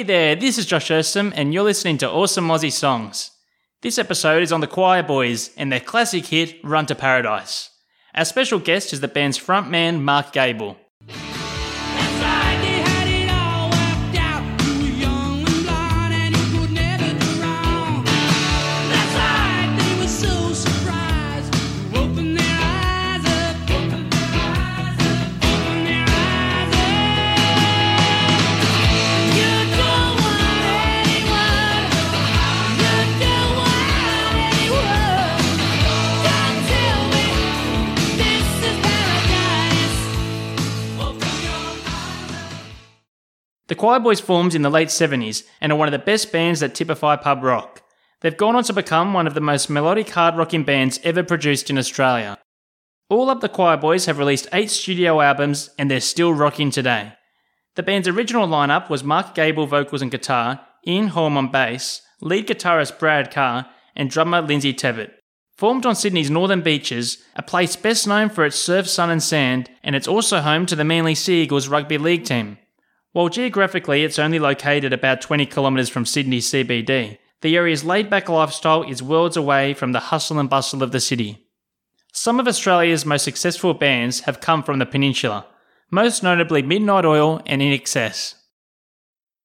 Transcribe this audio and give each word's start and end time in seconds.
Hey 0.00 0.04
there, 0.04 0.34
this 0.34 0.56
is 0.56 0.64
Josh 0.64 0.88
Ersom, 0.88 1.30
and 1.36 1.52
you're 1.52 1.62
listening 1.62 1.98
to 1.98 2.10
Awesome 2.10 2.48
Aussie 2.48 2.72
Songs. 2.72 3.32
This 3.82 3.98
episode 3.98 4.42
is 4.42 4.50
on 4.50 4.62
the 4.62 4.66
Choir 4.66 5.02
Boys 5.02 5.50
and 5.58 5.70
their 5.70 5.78
classic 5.78 6.24
hit, 6.24 6.54
Run 6.64 6.86
to 6.86 6.94
Paradise. 6.94 7.68
Our 8.14 8.24
special 8.24 8.60
guest 8.60 8.94
is 8.94 9.02
the 9.02 9.08
band's 9.08 9.38
frontman, 9.38 10.00
Mark 10.00 10.32
Gable. 10.32 10.78
The 43.70 43.76
Choir 43.76 44.00
Boys 44.00 44.18
formed 44.18 44.56
in 44.56 44.62
the 44.62 44.68
late 44.68 44.88
70s 44.88 45.44
and 45.60 45.70
are 45.70 45.76
one 45.76 45.86
of 45.86 45.92
the 45.92 45.98
best 46.00 46.32
bands 46.32 46.58
that 46.58 46.74
typify 46.74 47.14
pub 47.14 47.44
rock. 47.44 47.84
They've 48.20 48.36
gone 48.36 48.56
on 48.56 48.64
to 48.64 48.72
become 48.72 49.14
one 49.14 49.28
of 49.28 49.34
the 49.34 49.40
most 49.40 49.70
melodic 49.70 50.10
hard 50.10 50.34
rocking 50.36 50.64
bands 50.64 50.98
ever 51.04 51.22
produced 51.22 51.70
in 51.70 51.78
Australia. 51.78 52.36
All 53.08 53.30
up, 53.30 53.40
the 53.40 53.48
Choir 53.48 53.76
Boys 53.76 54.06
have 54.06 54.18
released 54.18 54.48
eight 54.52 54.70
studio 54.70 55.20
albums 55.20 55.70
and 55.78 55.88
they're 55.88 56.00
still 56.00 56.34
rocking 56.34 56.72
today. 56.72 57.12
The 57.76 57.84
band's 57.84 58.08
original 58.08 58.48
lineup 58.48 58.90
was 58.90 59.04
Mark 59.04 59.36
Gable 59.36 59.68
vocals 59.68 60.02
and 60.02 60.10
guitar, 60.10 60.66
Ian 60.84 61.10
Hulme 61.10 61.36
on 61.36 61.52
bass, 61.52 62.02
lead 62.20 62.48
guitarist 62.48 62.98
Brad 62.98 63.30
Carr, 63.30 63.68
and 63.94 64.10
drummer 64.10 64.42
Lindsay 64.42 64.74
Tebbutt. 64.74 65.12
Formed 65.56 65.86
on 65.86 65.94
Sydney's 65.94 66.28
northern 66.28 66.62
beaches, 66.62 67.18
a 67.36 67.42
place 67.44 67.76
best 67.76 68.08
known 68.08 68.30
for 68.30 68.44
its 68.44 68.56
surf, 68.56 68.88
sun, 68.88 69.10
and 69.10 69.22
sand, 69.22 69.70
and 69.84 69.94
it's 69.94 70.08
also 70.08 70.40
home 70.40 70.66
to 70.66 70.74
the 70.74 70.82
Manly 70.82 71.14
Sea 71.14 71.44
Eagles 71.44 71.68
rugby 71.68 71.98
league 71.98 72.24
team. 72.24 72.58
While 73.12 73.28
geographically 73.28 74.04
it's 74.04 74.20
only 74.20 74.38
located 74.38 74.92
about 74.92 75.20
20 75.20 75.46
kilometres 75.46 75.88
from 75.88 76.06
Sydney 76.06 76.38
CBD, 76.38 77.18
the 77.40 77.56
area's 77.56 77.84
laid 77.84 78.08
back 78.08 78.28
lifestyle 78.28 78.84
is 78.84 79.02
worlds 79.02 79.36
away 79.36 79.74
from 79.74 79.92
the 79.92 79.98
hustle 79.98 80.38
and 80.38 80.48
bustle 80.48 80.82
of 80.82 80.92
the 80.92 81.00
city. 81.00 81.46
Some 82.12 82.38
of 82.38 82.46
Australia's 82.46 83.06
most 83.06 83.24
successful 83.24 83.74
bands 83.74 84.20
have 84.20 84.40
come 84.40 84.62
from 84.62 84.78
the 84.78 84.86
peninsula, 84.86 85.46
most 85.90 86.22
notably 86.22 86.62
Midnight 86.62 87.04
Oil 87.04 87.40
and 87.46 87.60
INXS. 87.60 88.34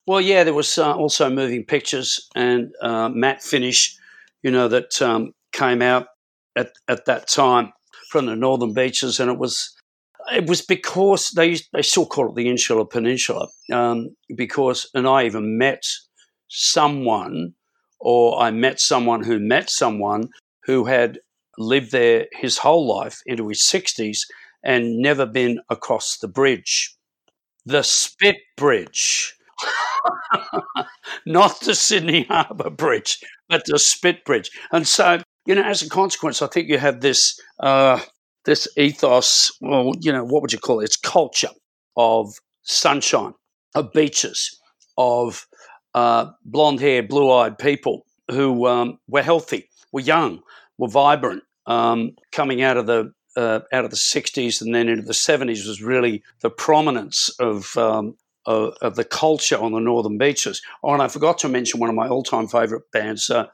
Well, 0.05 0.21
yeah, 0.21 0.43
there 0.43 0.53
was 0.53 0.77
uh, 0.77 0.93
also 0.95 1.29
moving 1.31 1.65
pictures 1.65 2.29
and 2.35 2.71
uh, 2.81 3.09
Matt 3.09 3.41
Finish, 3.41 3.97
you 4.43 4.51
know, 4.51 4.67
that 4.67 5.01
um, 5.01 5.33
came 5.51 5.81
out 5.81 6.07
at, 6.55 6.71
at 6.87 7.05
that 7.05 7.27
time 7.27 7.73
from 8.11 8.27
the 8.27 8.35
northern 8.35 8.73
beaches, 8.73 9.19
and 9.19 9.31
it 9.31 9.39
was 9.39 9.74
it 10.31 10.47
was 10.47 10.61
because 10.61 11.31
they 11.31 11.47
used, 11.47 11.67
they 11.73 11.81
still 11.81 12.05
call 12.05 12.29
it 12.29 12.35
the 12.35 12.49
Insular 12.49 12.85
Peninsula 12.85 13.47
um, 13.71 14.15
because, 14.35 14.89
and 14.93 15.07
I 15.07 15.25
even 15.25 15.57
met 15.57 15.83
someone, 16.49 17.53
or 17.99 18.39
I 18.39 18.51
met 18.51 18.79
someone 18.79 19.23
who 19.23 19.39
met 19.39 19.69
someone 19.69 20.29
who 20.63 20.85
had 20.85 21.19
lived 21.57 21.91
there 21.91 22.27
his 22.33 22.57
whole 22.57 22.87
life 22.87 23.19
into 23.25 23.47
his 23.47 23.63
sixties 23.63 24.25
and 24.63 24.97
never 24.97 25.25
been 25.25 25.59
across 25.69 26.17
the 26.17 26.27
bridge, 26.27 26.95
the 27.65 27.83
Spit 27.83 28.37
Bridge. 28.57 29.35
Not 31.25 31.61
the 31.61 31.75
Sydney 31.75 32.23
Harbour 32.23 32.69
Bridge, 32.69 33.19
but 33.47 33.63
the 33.65 33.79
Spit 33.79 34.25
Bridge. 34.25 34.51
And 34.71 34.87
so, 34.87 35.21
you 35.45 35.55
know, 35.55 35.63
as 35.63 35.81
a 35.81 35.89
consequence, 35.89 36.41
I 36.41 36.47
think 36.47 36.67
you 36.67 36.77
have 36.77 37.01
this 37.01 37.39
uh, 37.59 37.99
this 38.45 38.67
ethos, 38.77 39.51
well, 39.61 39.93
you 39.99 40.11
know, 40.11 40.23
what 40.23 40.41
would 40.41 40.53
you 40.53 40.59
call 40.59 40.79
it? 40.79 40.85
It's 40.85 40.97
culture 40.97 41.49
of 41.97 42.33
sunshine, 42.63 43.33
of 43.73 43.91
beaches, 43.93 44.59
of 44.97 45.47
uh, 45.93 46.31
blonde 46.43 46.79
haired, 46.79 47.07
blue 47.07 47.31
eyed 47.31 47.57
people 47.57 48.05
who 48.31 48.67
um, 48.67 48.99
were 49.07 49.23
healthy, 49.23 49.69
were 49.91 50.01
young, 50.01 50.41
were 50.77 50.89
vibrant. 50.89 51.43
Um, 51.67 52.11
coming 52.31 52.61
out 52.61 52.77
of 52.77 52.85
the 52.85 53.11
uh, 53.35 53.61
out 53.73 53.83
of 53.83 53.91
the 53.91 53.97
60s 53.97 54.61
and 54.61 54.73
then 54.73 54.87
into 54.87 55.03
the 55.03 55.13
70s 55.13 55.67
was 55.67 55.81
really 55.81 56.23
the 56.41 56.49
prominence 56.49 57.29
of, 57.39 57.75
um, 57.77 58.15
of, 58.45 58.73
of 58.81 58.95
the 58.95 59.03
culture 59.03 59.57
on 59.57 59.73
the 59.73 59.79
northern 59.79 60.17
beaches. 60.17 60.61
Oh, 60.83 60.93
and 60.93 61.01
I 61.01 61.07
forgot 61.07 61.37
to 61.39 61.49
mention 61.49 61.79
one 61.79 61.89
of 61.89 61.95
my 61.95 62.07
all-time 62.07 62.47
favourite 62.47 62.83
bands, 62.93 63.29
uh, 63.29 63.47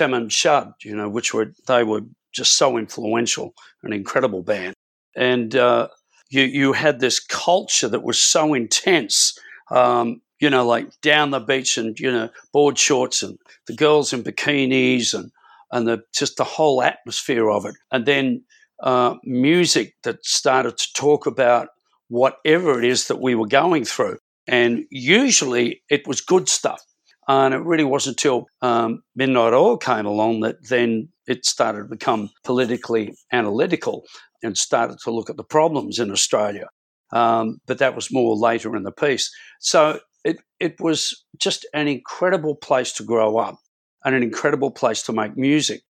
and 0.00 0.32
Shud, 0.32 0.72
you 0.82 0.94
know, 0.94 1.08
which 1.08 1.32
were 1.32 1.52
they 1.66 1.82
were 1.82 2.02
just 2.32 2.56
so 2.56 2.76
influential, 2.76 3.54
an 3.82 3.92
incredible 3.92 4.42
band. 4.42 4.74
And 5.16 5.54
uh, 5.56 5.88
you, 6.30 6.42
you 6.42 6.72
had 6.72 7.00
this 7.00 7.18
culture 7.18 7.88
that 7.88 8.02
was 8.02 8.20
so 8.20 8.54
intense, 8.54 9.36
um, 9.70 10.20
you 10.40 10.50
know, 10.50 10.66
like 10.66 10.88
down 11.00 11.30
the 11.30 11.40
beach 11.40 11.78
and, 11.78 11.98
you 11.98 12.10
know, 12.10 12.30
board 12.52 12.78
shorts 12.78 13.22
and 13.22 13.38
the 13.66 13.74
girls 13.74 14.12
in 14.12 14.22
bikinis 14.22 15.14
and, 15.14 15.30
and 15.72 15.88
the, 15.88 16.02
just 16.14 16.36
the 16.36 16.44
whole 16.44 16.82
atmosphere 16.82 17.50
of 17.50 17.64
it. 17.64 17.74
And 17.90 18.06
then 18.06 18.44
uh, 18.82 19.16
music 19.24 19.94
that 20.04 20.24
started 20.24 20.78
to 20.78 20.92
talk 20.94 21.26
about 21.26 21.68
whatever 22.08 22.78
it 22.78 22.84
is 22.84 23.08
that 23.08 23.20
we 23.20 23.34
were 23.34 23.48
going 23.48 23.84
through. 23.84 24.18
And 24.46 24.84
usually 24.90 25.82
it 25.90 26.06
was 26.06 26.20
good 26.20 26.48
stuff. 26.48 26.82
And 27.28 27.52
it 27.52 27.58
really 27.58 27.84
wasn't 27.84 28.16
until 28.16 28.46
um, 28.62 29.02
Midnight 29.14 29.52
Oil 29.52 29.76
came 29.76 30.06
along 30.06 30.40
that 30.40 30.66
then 30.68 31.10
it 31.26 31.44
started 31.44 31.82
to 31.82 31.88
become 31.88 32.30
politically 32.42 33.14
analytical 33.32 34.04
and 34.42 34.56
started 34.56 34.98
to 35.04 35.10
look 35.10 35.28
at 35.28 35.36
the 35.36 35.44
problems 35.44 35.98
in 35.98 36.10
Australia. 36.10 36.68
Um, 37.12 37.58
but 37.66 37.78
that 37.78 37.94
was 37.94 38.12
more 38.12 38.34
later 38.34 38.74
in 38.76 38.82
the 38.82 38.92
piece. 38.92 39.30
So 39.60 40.00
it, 40.24 40.38
it 40.58 40.80
was 40.80 41.22
just 41.38 41.66
an 41.74 41.86
incredible 41.86 42.54
place 42.54 42.92
to 42.94 43.02
grow 43.02 43.36
up 43.36 43.58
and 44.04 44.14
an 44.14 44.22
incredible 44.22 44.70
place 44.70 45.02
to 45.04 45.12
make 45.12 45.36
music. 45.36 45.82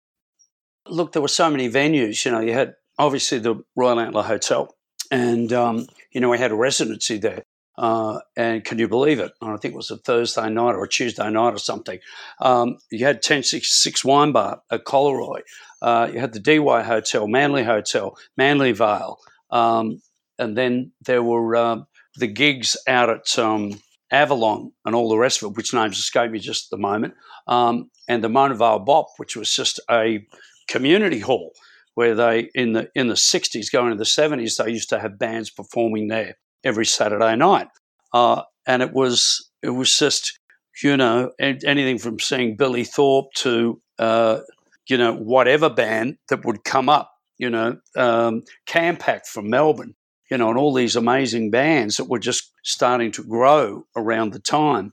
Look, 0.89 1.13
there 1.13 1.23
were 1.23 1.29
so 1.29 1.51
many 1.51 1.69
venues. 1.69 2.25
You 2.25 2.33
know, 2.33 2.41
you 2.41 2.53
had 2.53 2.75
obviously 2.99 3.39
the 3.39 3.57
Royal 3.75 4.01
Antler 4.01 4.23
Hotel, 4.23 4.75
and 5.11 5.53
um, 5.53 5.87
you 6.13 6.21
know 6.21 6.31
we 6.31 6.39
had 6.39 6.53
a 6.53 6.57
residency 6.57 7.19
there. 7.19 7.43
Uh, 7.79 8.21
and 8.37 8.65
can 8.65 8.79
you 8.79 8.89
believe 8.89 9.21
it? 9.21 9.33
I 9.43 9.57
think 9.57 9.75
it 9.75 9.77
was 9.77 9.91
a 9.91 9.99
Thursday 9.99 10.49
night 10.49 10.75
or 10.75 10.85
a 10.85 10.89
Tuesday 10.89 11.29
night 11.31 11.55
or 11.55 11.59
something. 11.59 11.99
Um, 12.41 12.79
you 12.91 13.05
had 13.05 13.17
1066 13.17 14.05
Wine 14.05 14.33
Bar 14.33 14.63
at 14.71 14.85
Collaroy. 14.85 15.41
Uh, 15.83 16.09
you 16.13 16.19
had 16.19 16.33
the 16.33 16.41
DY 16.41 16.83
Hotel, 16.83 17.27
Manly 17.27 17.65
Hotel, 17.65 18.17
Manly 18.37 18.73
Vale. 18.73 19.19
Um, 19.51 20.01
and 20.39 20.57
then 20.57 20.93
there 21.03 21.23
were 21.23 21.55
uh, 21.57 21.81
the 22.17 22.27
gigs 22.27 22.77
out 22.89 23.11
at 23.11 23.39
um, 23.39 23.81
Avalon 24.11 24.73
and 24.85 24.95
all 24.95 25.09
the 25.09 25.19
rest 25.19 25.43
of 25.43 25.51
it, 25.51 25.57
which 25.57 25.75
names 25.75 25.99
escape 25.99 26.31
me 26.31 26.39
just 26.39 26.67
at 26.67 26.77
the 26.77 26.81
moment. 26.81 27.15
Um, 27.47 27.91
and 28.09 28.25
the 28.25 28.29
Mona 28.29 28.55
Vale 28.55 28.79
Bop, 28.79 29.09
which 29.19 29.37
was 29.37 29.55
just 29.55 29.81
a 29.91 30.27
community 30.69 31.21
hall 31.21 31.53
where 31.95 32.15
they, 32.15 32.51
in 32.55 32.73
the, 32.73 32.91
in 32.95 33.09
the 33.09 33.15
60s, 33.15 33.73
going 33.73 33.93
into 33.93 33.99
the 33.99 34.05
70s, 34.05 34.57
they 34.57 34.71
used 34.71 34.91
to 34.91 34.99
have 34.99 35.19
bands 35.19 35.51
performing 35.51 36.09
there 36.09 36.37
every 36.67 36.87
Saturday 36.87 37.37
night, 37.37 37.69
uh, 38.13 38.43
and 38.67 38.83
it 38.83 38.93
was 38.93 39.49
it 39.63 39.71
was 39.71 39.97
just 39.97 40.39
you 40.83 40.97
know 40.97 41.31
anything 41.39 41.99
from 41.99 42.19
seeing 42.21 42.57
Billy 42.57 42.85
Thorpe 42.85 43.33
to 43.37 43.81
uh, 43.99 44.41
you 44.89 44.99
know 44.99 45.15
whatever 45.15 45.71
band 45.71 46.19
that 46.29 46.45
would 46.45 46.65
come 46.65 46.89
up, 46.89 47.13
you 47.39 47.49
know 47.49 47.79
um, 47.97 48.43
Campact 48.67 49.27
from 49.27 49.49
Melbourne, 49.49 49.95
you 50.31 50.39
know, 50.39 50.49
and 50.49 50.59
all 50.59 50.75
these 50.75 50.97
amazing 50.97 51.51
bands 51.51 51.97
that 51.97 52.09
were 52.09 52.19
just 52.19 52.53
starting 52.65 53.13
to 53.13 53.25
grow 53.25 53.87
around 53.97 54.33
the 54.33 54.41
time. 54.41 54.93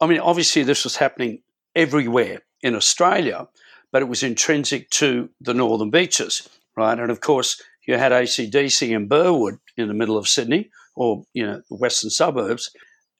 I 0.00 0.06
mean, 0.06 0.20
obviously 0.20 0.62
this 0.62 0.84
was 0.84 0.96
happening 0.96 1.42
everywhere 1.74 2.42
in 2.62 2.74
Australia, 2.74 3.48
but 3.92 4.02
it 4.02 4.08
was 4.08 4.22
intrinsic 4.22 4.90
to 4.90 5.30
the 5.40 5.54
northern 5.54 5.90
beaches, 5.90 6.48
right? 6.76 6.98
And 6.98 7.10
of 7.10 7.20
course, 7.20 7.62
you 7.86 7.96
had 7.96 8.12
ACDC 8.12 8.90
in 8.90 9.08
Burwood 9.08 9.58
in 9.76 9.88
the 9.88 9.94
middle 9.94 10.16
of 10.16 10.28
Sydney, 10.28 10.70
or 10.94 11.24
you 11.32 11.46
know 11.46 11.60
the 11.68 11.76
western 11.76 12.10
suburbs, 12.10 12.70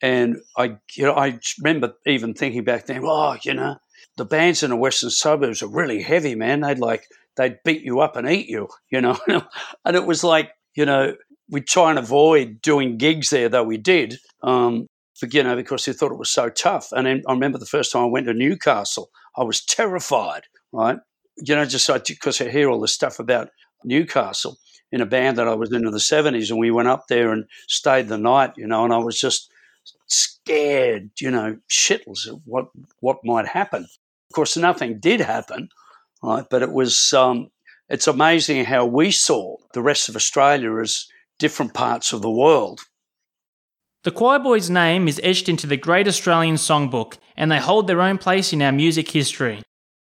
and 0.05 0.37
I, 0.57 0.77
you 0.95 1.05
know, 1.05 1.15
I 1.15 1.39
remember 1.63 1.95
even 2.07 2.35
thinking 2.35 2.65
back 2.65 2.87
then, 2.87 3.03
oh, 3.05 3.37
you 3.43 3.55
know, 3.55 3.77
the 4.17 4.25
bands 4.25 4.63
in 4.63 4.71
the 4.71 4.77
western 4.77 5.11
suburbs 5.11 5.63
are 5.63 5.69
really 5.69 6.03
heavy, 6.03 6.35
man. 6.35 6.61
They'd 6.61 6.79
like 6.79 7.07
they'd 7.37 7.59
beat 7.65 7.83
you 7.83 8.01
up 8.01 8.17
and 8.17 8.29
eat 8.29 8.49
you, 8.49 8.69
you 8.91 9.01
know. 9.01 9.19
and 9.27 9.97
it 9.97 10.07
was 10.07 10.23
like, 10.23 10.53
you 10.75 10.85
know, 10.85 11.15
we 11.51 11.61
try 11.61 11.91
and 11.91 11.99
avoid 11.99 12.61
doing 12.61 12.99
gigs 12.99 13.31
there, 13.31 13.49
though 13.49 13.65
we 13.65 13.79
did. 13.79 14.19
Um, 14.43 14.87
but, 15.21 15.33
you 15.33 15.43
know, 15.43 15.57
because 15.57 15.87
we 15.87 15.93
thought 15.93 16.13
it 16.13 16.19
was 16.19 16.31
so 16.31 16.51
tough. 16.51 16.89
And 16.93 17.07
then 17.07 17.23
I 17.27 17.33
remember 17.33 17.57
the 17.59 17.67
first 17.67 17.93
time 17.93 18.03
I 18.03 18.07
went 18.07 18.27
to 18.27 18.35
Newcastle, 18.35 19.11
I 19.37 19.43
was 19.43 19.65
terrified, 19.65 20.43
right? 20.73 20.99
You 21.39 21.55
know, 21.55 21.65
just 21.65 21.89
because 22.07 22.41
I 22.41 22.51
hear 22.51 22.69
all 22.69 22.81
this 22.81 22.93
stuff 22.93 23.19
about 23.19 23.49
Newcastle 23.85 24.59
in 24.95 25.01
a 25.01 25.07
band 25.07 25.39
that 25.39 25.49
I 25.49 25.55
was 25.55 25.73
in 25.73 25.85
in 25.85 25.91
the 25.91 25.99
70s, 25.99 26.51
and 26.51 26.59
we 26.59 26.71
went 26.71 26.87
up 26.87 27.09
there 27.09 27.33
and 27.33 27.47
stayed 27.67 28.07
the 28.07 28.17
night, 28.17 28.53
you 28.57 28.69
know, 28.69 28.85
and 28.85 28.93
I 28.93 28.99
was 28.99 29.21
just 29.21 29.51
scared, 30.07 31.11
you 31.21 31.33
know, 31.33 31.59
shitless 31.69 32.29
of 32.29 32.41
what, 32.45 32.69
what 33.01 33.19
might 33.25 33.49
happen. 33.49 33.83
Of 33.83 34.35
course, 34.35 34.57
nothing 34.57 35.01
did 35.01 35.21
happen, 35.21 35.69
right? 36.23 36.45
But 36.49 36.63
it 36.63 36.71
was, 36.71 37.13
um, 37.13 37.51
it's 37.89 38.07
amazing 38.07 38.67
how 38.67 38.87
we 38.87 39.11
saw 39.11 39.57
the 39.73 39.83
rest 39.83 40.09
of 40.09 40.15
Australia 40.15 40.77
as 40.77 41.09
different 41.41 41.75
parts 41.75 42.13
of 42.13 42.23
the 42.23 42.31
world. 42.31 42.83
The 44.05 44.13
Choir 44.13 44.39
Boys' 44.39 44.71
name 44.71 45.09
is 45.09 45.21
etched 45.25 45.49
into 45.49 45.67
the 45.67 45.77
Great 45.77 46.07
Australian 46.07 46.55
Songbook, 46.55 47.19
and 47.37 47.51
they 47.51 47.59
hold 47.59 47.89
their 47.89 48.01
own 48.01 48.19
place 48.19 48.53
in 48.53 48.63
our 48.63 48.71
music 48.71 49.11
history. 49.11 49.61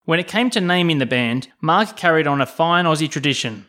When 0.06 0.19
it 0.19 0.27
came 0.27 0.50
to 0.50 0.62
naming 0.62 0.97
the 0.97 1.06
band, 1.06 1.50
Mark 1.62 1.95
carried 1.95 2.25
on 2.25 2.41
a 2.41 2.47
fine 2.47 2.86
Aussie 2.86 3.12
tradition. 3.12 3.68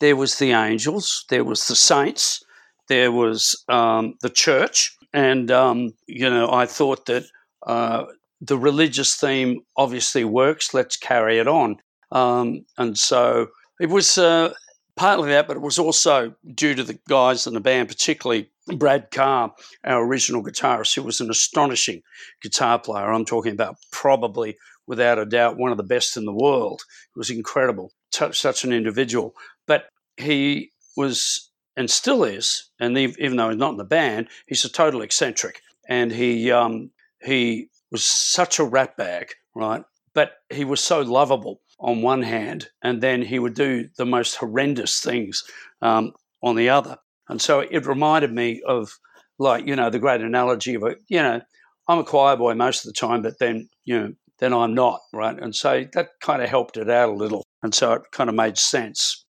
There 0.00 0.16
was 0.16 0.38
the 0.38 0.52
Angels, 0.52 1.24
there 1.28 1.44
was 1.44 1.68
the 1.68 1.76
Saints, 1.76 2.42
there 2.88 3.12
was 3.12 3.62
um, 3.68 4.14
the 4.22 4.30
Church, 4.30 4.96
and 5.12 5.50
um, 5.50 5.92
you 6.06 6.28
know 6.28 6.50
I 6.50 6.66
thought 6.66 7.06
that 7.06 7.24
uh, 7.66 8.04
the 8.40 8.58
religious 8.58 9.14
theme 9.14 9.60
obviously 9.76 10.24
works. 10.24 10.74
Let's 10.74 10.96
carry 10.96 11.38
it 11.38 11.46
on, 11.46 11.76
um, 12.10 12.64
and 12.78 12.98
so 12.98 13.48
it 13.78 13.90
was 13.90 14.18
uh, 14.18 14.52
partly 14.96 15.30
that, 15.30 15.48
but 15.48 15.56
it 15.56 15.62
was 15.62 15.78
also 15.78 16.34
due 16.54 16.74
to 16.74 16.82
the 16.82 16.98
guys 17.08 17.46
in 17.46 17.54
the 17.54 17.60
band, 17.60 17.88
particularly 17.88 18.50
Brad 18.76 19.10
Carr, 19.10 19.54
our 19.84 20.04
original 20.04 20.42
guitarist, 20.42 20.94
who 20.94 21.02
was 21.02 21.20
an 21.20 21.30
astonishing 21.30 22.02
guitar 22.42 22.78
player. 22.78 23.10
I'm 23.10 23.24
talking 23.24 23.52
about 23.52 23.76
probably, 23.92 24.56
without 24.86 25.18
a 25.18 25.24
doubt, 25.24 25.56
one 25.56 25.70
of 25.70 25.76
the 25.76 25.82
best 25.82 26.16
in 26.16 26.24
the 26.24 26.32
world. 26.32 26.82
It 27.14 27.18
was 27.18 27.30
incredible, 27.30 27.92
such 28.12 28.64
an 28.64 28.72
individual. 28.72 29.34
But 29.70 29.84
he 30.16 30.72
was, 30.96 31.48
and 31.76 31.88
still 31.88 32.24
is, 32.24 32.70
and 32.80 32.98
even 32.98 33.36
though 33.36 33.50
he's 33.50 33.64
not 33.64 33.70
in 33.70 33.76
the 33.76 33.84
band, 33.84 34.26
he's 34.48 34.64
a 34.64 34.68
total 34.68 35.00
eccentric. 35.02 35.60
And 35.88 36.10
he, 36.10 36.50
um, 36.50 36.90
he 37.22 37.68
was 37.92 38.04
such 38.04 38.58
a 38.58 38.66
ratbag, 38.66 39.26
right? 39.54 39.84
But 40.12 40.32
he 40.52 40.64
was 40.64 40.80
so 40.82 41.02
lovable 41.02 41.60
on 41.78 42.02
one 42.02 42.22
hand, 42.22 42.68
and 42.82 43.00
then 43.00 43.22
he 43.22 43.38
would 43.38 43.54
do 43.54 43.88
the 43.96 44.04
most 44.04 44.34
horrendous 44.36 45.00
things 45.00 45.44
um, 45.82 46.14
on 46.42 46.56
the 46.56 46.68
other. 46.68 46.96
And 47.28 47.40
so 47.40 47.60
it 47.60 47.86
reminded 47.86 48.32
me 48.32 48.62
of, 48.66 48.98
like, 49.38 49.68
you 49.68 49.76
know, 49.76 49.88
the 49.88 50.00
great 50.00 50.20
analogy 50.20 50.74
of, 50.74 50.82
a, 50.82 50.96
you 51.08 51.22
know, 51.22 51.40
I'm 51.86 52.00
a 52.00 52.04
choir 52.04 52.36
boy 52.36 52.54
most 52.54 52.84
of 52.84 52.92
the 52.92 53.06
time, 53.06 53.22
but 53.22 53.38
then, 53.38 53.68
you 53.84 54.00
know, 54.00 54.12
then 54.40 54.52
I'm 54.52 54.74
not, 54.74 54.98
right? 55.12 55.38
And 55.38 55.54
so 55.54 55.84
that 55.92 56.08
kind 56.20 56.42
of 56.42 56.48
helped 56.48 56.76
it 56.76 56.90
out 56.90 57.10
a 57.10 57.22
little. 57.24 57.44
And 57.62 57.72
so 57.72 57.92
it 57.92 58.02
kind 58.10 58.28
of 58.28 58.34
made 58.34 58.58
sense. 58.58 59.26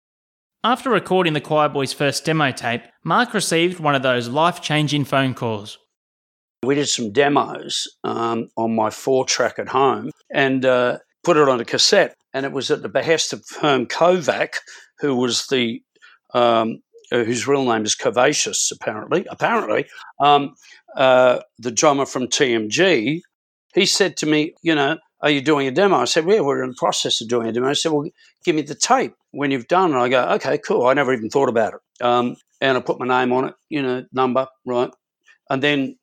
After 0.62 0.90
recording 0.90 1.32
the 1.32 1.40
Choir 1.40 1.70
Boys' 1.70 1.94
first 1.94 2.26
demo 2.26 2.50
tape, 2.50 2.82
Mark 3.02 3.32
received 3.32 3.80
one 3.80 3.94
of 3.94 4.02
those 4.02 4.28
life 4.28 4.60
changing 4.60 5.06
phone 5.06 5.32
calls. 5.32 5.78
We 6.62 6.74
did 6.74 6.86
some 6.86 7.12
demos 7.12 7.88
um, 8.04 8.50
on 8.58 8.74
my 8.74 8.90
four 8.90 9.24
track 9.24 9.58
at 9.58 9.68
home 9.68 10.10
and 10.30 10.66
uh, 10.66 10.98
put 11.24 11.38
it 11.38 11.48
on 11.48 11.60
a 11.60 11.64
cassette 11.64 12.14
and 12.34 12.44
it 12.44 12.52
was 12.52 12.70
at 12.70 12.82
the 12.82 12.90
behest 12.90 13.32
of 13.32 13.42
Herm 13.62 13.86
Kovac, 13.86 14.56
who 14.98 15.16
was 15.16 15.46
the 15.46 15.80
um, 16.34 16.82
uh, 17.10 17.24
whose 17.24 17.48
real 17.48 17.64
name 17.64 17.84
is 17.84 17.96
Kovacious, 17.96 18.70
apparently. 18.70 19.26
Apparently, 19.30 19.86
um, 20.20 20.54
uh, 20.94 21.40
the 21.58 21.72
drummer 21.72 22.04
from 22.04 22.26
TMG, 22.26 23.22
he 23.74 23.86
said 23.86 24.16
to 24.18 24.26
me, 24.26 24.52
"You 24.62 24.74
know, 24.74 24.98
are 25.22 25.30
you 25.30 25.40
doing 25.40 25.66
a 25.66 25.70
demo?" 25.70 25.96
I 25.98 26.04
said, 26.04 26.26
"Yeah, 26.26 26.40
we're 26.40 26.62
in 26.62 26.70
the 26.70 26.76
process 26.76 27.20
of 27.20 27.28
doing 27.28 27.48
a 27.48 27.52
demo." 27.52 27.68
I 27.68 27.74
said, 27.74 27.92
"Well, 27.92 28.08
give 28.44 28.56
me 28.56 28.62
the 28.62 28.74
tape 28.74 29.14
when 29.32 29.50
you've 29.50 29.68
done." 29.68 29.92
And 29.92 30.00
I 30.00 30.08
go, 30.08 30.22
"Okay, 30.34 30.58
cool." 30.58 30.86
I 30.86 30.94
never 30.94 31.12
even 31.12 31.30
thought 31.30 31.48
about 31.48 31.74
it, 31.74 32.04
um, 32.04 32.36
and 32.60 32.76
I 32.76 32.80
put 32.80 33.00
my 33.00 33.06
name 33.06 33.32
on 33.32 33.46
it, 33.46 33.54
you 33.68 33.82
know, 33.82 34.04
number, 34.12 34.46
right, 34.66 34.90
and 35.50 35.62
then 35.62 35.96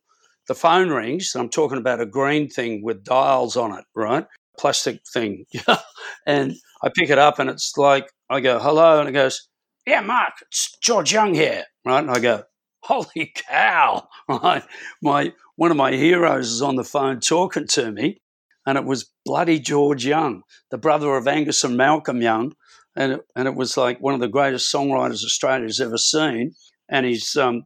the 0.47 0.55
phone 0.55 0.89
rings. 0.89 1.35
And 1.35 1.41
I'm 1.41 1.49
talking 1.49 1.77
about 1.77 2.01
a 2.01 2.05
green 2.05 2.49
thing 2.49 2.83
with 2.83 3.03
dials 3.03 3.57
on 3.57 3.77
it, 3.77 3.85
right? 3.95 4.25
plastic 4.57 5.01
thing. 5.13 5.45
and 6.25 6.55
I 6.83 6.89
pick 6.93 7.09
it 7.09 7.17
up 7.17 7.39
and 7.39 7.49
it's 7.49 7.77
like, 7.77 8.11
I 8.29 8.39
go, 8.39 8.59
hello. 8.59 8.99
And 8.99 9.09
it 9.09 9.13
goes, 9.13 9.47
yeah, 9.85 10.01
Mark, 10.01 10.33
it's 10.41 10.75
George 10.81 11.13
Young 11.13 11.33
here. 11.33 11.63
Right. 11.85 11.99
And 11.99 12.11
I 12.11 12.19
go, 12.19 12.43
holy 12.81 13.33
cow. 13.35 14.07
Right. 14.29 14.63
My, 15.01 15.31
one 15.55 15.71
of 15.71 15.77
my 15.77 15.93
heroes 15.93 16.51
is 16.51 16.61
on 16.61 16.75
the 16.75 16.83
phone 16.83 17.21
talking 17.21 17.65
to 17.67 17.91
me. 17.91 18.19
And 18.67 18.77
it 18.77 18.83
was 18.83 19.09
bloody 19.25 19.59
George 19.59 20.05
Young, 20.05 20.43
the 20.71 20.77
brother 20.77 21.15
of 21.15 21.27
Angus 21.27 21.63
and 21.63 21.77
Malcolm 21.77 22.21
Young. 22.21 22.53
And 22.95 23.13
it, 23.13 23.21
and 23.35 23.47
it 23.47 23.55
was 23.55 23.77
like 23.77 23.99
one 23.99 24.13
of 24.13 24.19
the 24.19 24.27
greatest 24.27 24.73
songwriters 24.73 25.23
Australia's 25.23 25.79
ever 25.79 25.97
seen. 25.97 26.53
And 26.89 27.05
his 27.05 27.35
um, 27.37 27.63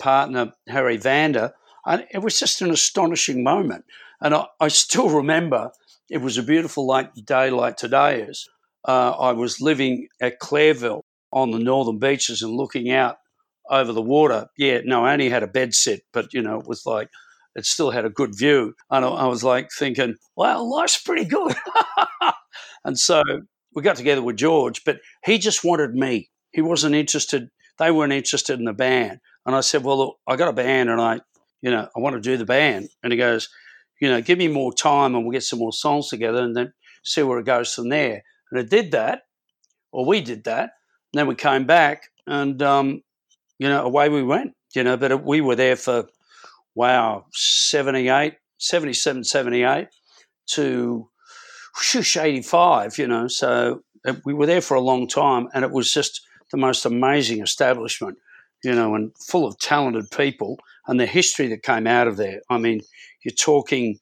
partner, 0.00 0.52
Harry 0.68 0.96
Vanda. 0.96 1.54
And 1.86 2.04
it 2.12 2.18
was 2.18 2.38
just 2.40 2.60
an 2.60 2.70
astonishing 2.70 3.44
moment. 3.44 3.84
And 4.20 4.34
I, 4.34 4.46
I 4.60 4.68
still 4.68 5.08
remember 5.08 5.70
it 6.10 6.18
was 6.18 6.36
a 6.36 6.42
beautiful 6.42 6.86
like 6.86 7.14
day 7.24 7.50
like 7.50 7.76
today 7.76 8.22
is. 8.22 8.48
Uh, 8.86 9.12
I 9.12 9.32
was 9.32 9.60
living 9.60 10.08
at 10.20 10.40
Clareville 10.40 11.04
on 11.32 11.52
the 11.52 11.58
northern 11.58 11.98
beaches 11.98 12.42
and 12.42 12.52
looking 12.52 12.90
out 12.90 13.18
over 13.70 13.92
the 13.92 14.02
water. 14.02 14.48
Yeah, 14.58 14.80
no, 14.84 15.04
I 15.04 15.12
only 15.12 15.30
had 15.30 15.44
a 15.44 15.46
bed 15.46 15.72
set, 15.72 16.00
but 16.12 16.34
you 16.34 16.42
know, 16.42 16.58
it 16.58 16.66
was 16.66 16.84
like 16.84 17.08
it 17.54 17.66
still 17.66 17.90
had 17.90 18.04
a 18.04 18.10
good 18.10 18.36
view. 18.36 18.74
And 18.90 19.04
I, 19.04 19.26
was 19.26 19.44
like 19.44 19.70
thinking, 19.70 20.16
wow, 20.36 20.62
life's 20.62 21.00
pretty 21.00 21.24
good. 21.24 21.54
and 22.84 22.98
so 22.98 23.22
we 23.74 23.82
got 23.82 23.96
together 23.96 24.22
with 24.22 24.36
George, 24.36 24.84
but 24.84 25.00
he 25.24 25.38
just 25.38 25.64
wanted 25.64 25.94
me. 25.94 26.30
He 26.52 26.62
wasn't 26.62 26.94
interested. 26.94 27.50
They 27.78 27.90
weren't 27.90 28.12
interested 28.12 28.58
in 28.58 28.64
the 28.64 28.72
band. 28.72 29.20
And 29.46 29.54
I 29.54 29.60
said, 29.60 29.84
well, 29.84 29.98
look, 29.98 30.16
I 30.26 30.36
got 30.36 30.48
a 30.48 30.52
band 30.52 30.88
and 30.88 31.00
I, 31.00 31.20
you 31.60 31.70
know, 31.70 31.88
I 31.94 32.00
want 32.00 32.14
to 32.14 32.20
do 32.20 32.36
the 32.36 32.44
band. 32.44 32.88
And 33.02 33.12
he 33.12 33.18
goes, 33.18 33.48
you 34.00 34.08
know, 34.10 34.20
give 34.20 34.38
me 34.38 34.48
more 34.48 34.72
time 34.72 35.14
and 35.14 35.24
we'll 35.24 35.32
get 35.32 35.42
some 35.42 35.58
more 35.58 35.72
songs 35.72 36.08
together 36.08 36.42
and 36.42 36.56
then 36.56 36.72
see 37.04 37.22
where 37.22 37.38
it 37.38 37.46
goes 37.46 37.72
from 37.72 37.88
there. 37.88 38.22
And 38.50 38.60
it 38.60 38.70
did 38.70 38.92
that, 38.92 39.22
or 39.92 40.04
we 40.04 40.20
did 40.20 40.44
that. 40.44 40.70
And 41.12 41.20
then 41.20 41.26
we 41.26 41.34
came 41.34 41.64
back 41.64 42.08
and, 42.26 42.62
um, 42.62 43.02
you 43.58 43.68
know, 43.68 43.84
away 43.84 44.08
we 44.08 44.22
went, 44.22 44.52
you 44.74 44.82
know, 44.82 44.96
but 44.96 45.24
we 45.24 45.40
were 45.40 45.56
there 45.56 45.76
for, 45.76 46.06
wow, 46.74 47.26
78, 47.32 48.34
77, 48.58 49.24
78 49.24 49.88
to 50.50 51.08
shush 51.80 52.16
85, 52.16 52.98
you 52.98 53.06
know. 53.06 53.28
So 53.28 53.82
uh, 54.06 54.14
we 54.24 54.34
were 54.34 54.46
there 54.46 54.60
for 54.60 54.74
a 54.74 54.80
long 54.80 55.06
time 55.06 55.48
and 55.54 55.64
it 55.64 55.70
was 55.70 55.92
just 55.92 56.20
the 56.50 56.58
most 56.58 56.84
amazing 56.84 57.42
establishment, 57.42 58.18
you 58.62 58.74
know, 58.74 58.94
and 58.94 59.12
full 59.28 59.46
of 59.46 59.58
talented 59.58 60.10
people 60.10 60.58
and 60.86 60.98
the 60.98 61.06
history 61.06 61.48
that 61.48 61.62
came 61.62 61.86
out 61.86 62.08
of 62.08 62.16
there. 62.16 62.40
I 62.50 62.58
mean, 62.58 62.80
you're 63.24 63.34
talking, 63.34 63.98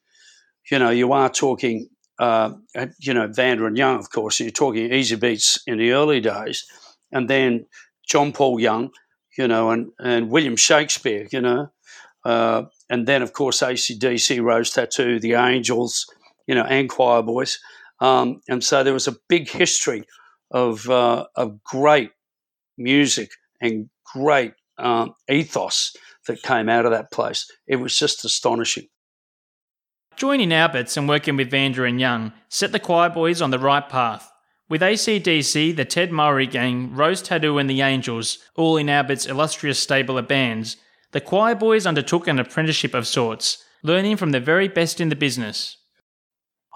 you 0.69 0.79
know, 0.79 0.89
you 0.89 1.13
are 1.13 1.29
talking, 1.29 1.87
uh, 2.19 2.51
you 2.99 3.13
know, 3.13 3.27
Vanda 3.27 3.65
and 3.65 3.77
Young, 3.77 3.97
of 3.97 4.11
course, 4.11 4.39
and 4.39 4.45
you're 4.45 4.51
talking 4.51 4.89
Easybeats 4.89 5.59
in 5.65 5.77
the 5.77 5.91
early 5.91 6.19
days, 6.19 6.65
and 7.11 7.29
then 7.29 7.65
John 8.07 8.31
Paul 8.31 8.59
Young, 8.59 8.91
you 9.37 9.47
know, 9.47 9.71
and, 9.71 9.91
and 9.99 10.29
William 10.29 10.55
Shakespeare, 10.55 11.27
you 11.31 11.41
know, 11.41 11.69
uh, 12.25 12.63
and 12.89 13.07
then, 13.07 13.21
of 13.21 13.33
course, 13.33 13.61
ACDC, 13.61 14.41
Rose 14.41 14.71
Tattoo, 14.71 15.19
The 15.19 15.33
Angels, 15.33 16.05
you 16.47 16.55
know, 16.55 16.63
and 16.63 16.89
Choir 16.89 17.21
Boys. 17.21 17.59
Um, 17.99 18.41
and 18.49 18.63
so 18.63 18.83
there 18.83 18.93
was 18.93 19.07
a 19.07 19.15
big 19.29 19.49
history 19.49 20.03
of, 20.51 20.89
uh, 20.89 21.25
of 21.35 21.63
great 21.63 22.11
music 22.77 23.31
and 23.61 23.89
great 24.13 24.53
um, 24.77 25.13
ethos 25.29 25.95
that 26.27 26.41
came 26.41 26.69
out 26.69 26.85
of 26.85 26.91
that 26.91 27.11
place. 27.11 27.49
It 27.67 27.77
was 27.77 27.97
just 27.97 28.25
astonishing. 28.25 28.87
Joining 30.15 30.53
Alberts 30.53 30.97
and 30.97 31.07
working 31.07 31.37
with 31.37 31.49
Vanda 31.49 31.83
and 31.83 31.99
Young 31.99 32.33
set 32.49 32.71
the 32.71 32.79
choir 32.79 33.09
boys 33.09 33.41
on 33.41 33.51
the 33.51 33.59
right 33.59 33.87
path. 33.87 34.31
With 34.69 34.81
ACDC, 34.81 35.75
the 35.75 35.85
Ted 35.85 36.11
Mulry 36.11 36.49
Gang, 36.49 36.93
Rose 36.93 37.21
Tattoo, 37.21 37.57
and 37.57 37.69
the 37.69 37.81
Angels, 37.81 38.37
all 38.55 38.77
in 38.77 38.87
Albert's 38.87 39.25
illustrious 39.25 39.79
stable 39.79 40.17
of 40.17 40.27
bands, 40.27 40.77
the 41.11 41.21
choir 41.21 41.55
boys 41.55 41.85
undertook 41.85 42.27
an 42.27 42.39
apprenticeship 42.39 42.93
of 42.93 43.07
sorts, 43.07 43.63
learning 43.83 44.17
from 44.17 44.31
the 44.31 44.39
very 44.39 44.67
best 44.67 45.01
in 45.01 45.09
the 45.09 45.15
business. 45.15 45.77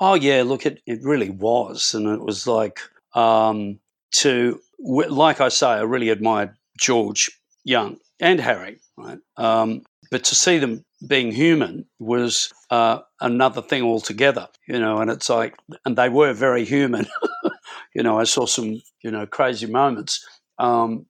Oh, 0.01 0.15
yeah, 0.15 0.43
look, 0.43 0.65
it, 0.65 0.81
it 0.85 0.99
really 1.03 1.29
was. 1.29 1.93
And 1.93 2.07
it 2.07 2.21
was 2.21 2.47
like, 2.47 2.81
um, 3.13 3.79
to, 4.15 4.59
like 4.79 5.39
I 5.39 5.49
say, 5.49 5.67
I 5.67 5.81
really 5.81 6.09
admired 6.09 6.53
George 6.77 7.31
Young 7.63 7.97
and 8.19 8.39
Harry, 8.39 8.79
right? 8.97 9.19
Um, 9.37 9.83
but 10.11 10.23
to 10.25 10.35
see 10.35 10.57
them 10.57 10.83
being 11.07 11.31
human 11.31 11.85
was 11.99 12.53
uh, 12.69 12.99
another 13.21 13.61
thing 13.61 13.83
altogether, 13.83 14.47
you 14.67 14.79
know. 14.79 14.99
And 14.99 15.09
it's 15.09 15.29
like, 15.29 15.55
and 15.85 15.95
they 15.95 16.09
were 16.09 16.33
very 16.33 16.65
human. 16.65 17.07
you 17.95 18.03
know, 18.03 18.19
I 18.19 18.25
saw 18.25 18.45
some, 18.45 18.81
you 19.01 19.11
know, 19.11 19.25
crazy 19.25 19.67
moments. 19.67 20.25
Um, 20.59 21.05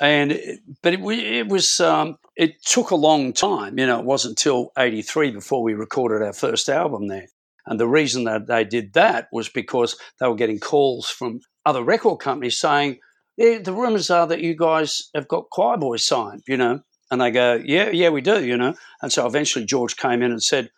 and 0.00 0.60
but 0.82 0.94
it, 0.94 1.00
it 1.00 1.48
was 1.48 1.78
um, 1.80 2.18
it 2.36 2.62
took 2.64 2.90
a 2.90 2.96
long 2.96 3.32
time. 3.32 3.78
You 3.78 3.86
know, 3.86 3.98
it 3.98 4.06
wasn't 4.06 4.32
until 4.32 4.72
'83 4.78 5.30
before 5.32 5.62
we 5.62 5.74
recorded 5.74 6.24
our 6.24 6.32
first 6.32 6.68
album 6.68 7.08
there. 7.08 7.28
And 7.66 7.78
the 7.78 7.86
reason 7.88 8.24
that 8.24 8.46
they 8.46 8.64
did 8.64 8.94
that 8.94 9.28
was 9.32 9.48
because 9.48 9.96
they 10.18 10.26
were 10.26 10.34
getting 10.34 10.58
calls 10.58 11.08
from 11.08 11.40
other 11.66 11.84
record 11.84 12.18
companies 12.18 12.58
saying, 12.58 12.98
yeah, 13.36 13.58
the 13.58 13.72
rumors 13.72 14.10
are 14.10 14.26
that 14.26 14.40
you 14.40 14.56
guys 14.56 15.10
have 15.14 15.28
got 15.28 15.50
Choir 15.50 15.76
Boys 15.76 16.04
signed, 16.04 16.42
you 16.48 16.56
know. 16.56 16.80
And 17.10 17.20
they 17.20 17.30
go, 17.30 17.60
yeah, 17.64 17.90
yeah, 17.90 18.08
we 18.08 18.20
do, 18.20 18.44
you 18.44 18.56
know. 18.56 18.74
And 19.02 19.12
so 19.12 19.26
eventually 19.26 19.64
George 19.64 19.96
came 19.96 20.22
in 20.22 20.30
and 20.30 20.42
said, 20.42 20.70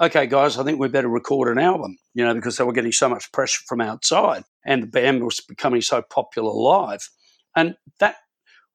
okay, 0.00 0.26
guys, 0.26 0.58
I 0.58 0.64
think 0.64 0.78
we 0.78 0.88
better 0.88 1.08
record 1.08 1.48
an 1.48 1.62
album, 1.62 1.98
you 2.14 2.24
know, 2.24 2.34
because 2.34 2.56
they 2.56 2.64
were 2.64 2.72
getting 2.72 2.92
so 2.92 3.08
much 3.08 3.30
pressure 3.32 3.62
from 3.66 3.80
outside 3.80 4.44
and 4.64 4.82
the 4.82 4.86
band 4.86 5.24
was 5.24 5.40
becoming 5.40 5.80
so 5.82 6.02
popular 6.02 6.52
live. 6.52 7.08
And 7.56 7.76
that 8.00 8.16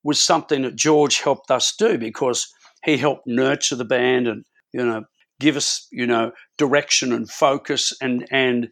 was 0.03 0.19
something 0.19 0.63
that 0.63 0.75
George 0.75 1.19
helped 1.21 1.49
us 1.51 1.75
do 1.75 1.97
because 1.97 2.47
he 2.83 2.97
helped 2.97 3.25
nurture 3.25 3.75
the 3.75 3.85
band 3.85 4.27
and, 4.27 4.43
you 4.73 4.85
know, 4.85 5.03
give 5.39 5.55
us, 5.55 5.87
you 5.91 6.05
know, 6.05 6.31
direction 6.57 7.13
and 7.13 7.29
focus 7.29 7.93
and, 8.01 8.27
and, 8.31 8.69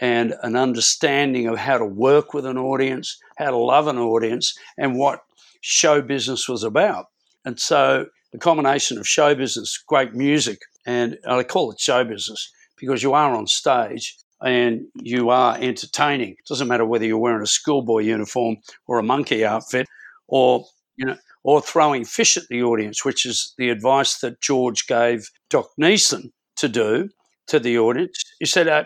and 0.00 0.34
an 0.42 0.56
understanding 0.56 1.46
of 1.46 1.58
how 1.58 1.78
to 1.78 1.84
work 1.84 2.34
with 2.34 2.44
an 2.44 2.58
audience, 2.58 3.18
how 3.38 3.50
to 3.50 3.56
love 3.56 3.86
an 3.86 3.98
audience, 3.98 4.54
and 4.76 4.96
what 4.96 5.20
show 5.60 6.02
business 6.02 6.48
was 6.48 6.64
about. 6.64 7.06
And 7.44 7.58
so 7.58 8.06
the 8.32 8.38
combination 8.38 8.98
of 8.98 9.06
show 9.06 9.34
business, 9.34 9.82
great 9.86 10.14
music, 10.14 10.60
and 10.86 11.18
I 11.26 11.42
call 11.44 11.70
it 11.70 11.80
show 11.80 12.04
business 12.04 12.50
because 12.76 13.02
you 13.02 13.14
are 13.14 13.34
on 13.34 13.46
stage 13.46 14.16
and 14.40 14.82
you 14.94 15.30
are 15.30 15.56
entertaining. 15.60 16.30
It 16.30 16.46
doesn't 16.48 16.66
matter 16.66 16.84
whether 16.84 17.04
you're 17.04 17.18
wearing 17.18 17.42
a 17.42 17.46
schoolboy 17.46 18.00
uniform 18.00 18.56
or 18.88 18.98
a 18.98 19.02
monkey 19.02 19.44
outfit 19.44 19.86
or, 20.32 20.64
you 20.96 21.04
know, 21.04 21.16
or 21.44 21.60
throwing 21.60 22.06
fish 22.06 22.38
at 22.38 22.48
the 22.48 22.62
audience, 22.62 23.04
which 23.04 23.26
is 23.26 23.52
the 23.58 23.68
advice 23.68 24.18
that 24.20 24.40
George 24.40 24.86
gave 24.86 25.30
Doc 25.50 25.68
Neeson 25.78 26.30
to 26.56 26.68
do 26.68 27.10
to 27.48 27.60
the 27.60 27.78
audience. 27.78 28.24
He 28.38 28.46
said, 28.46 28.66
uh, 28.66 28.84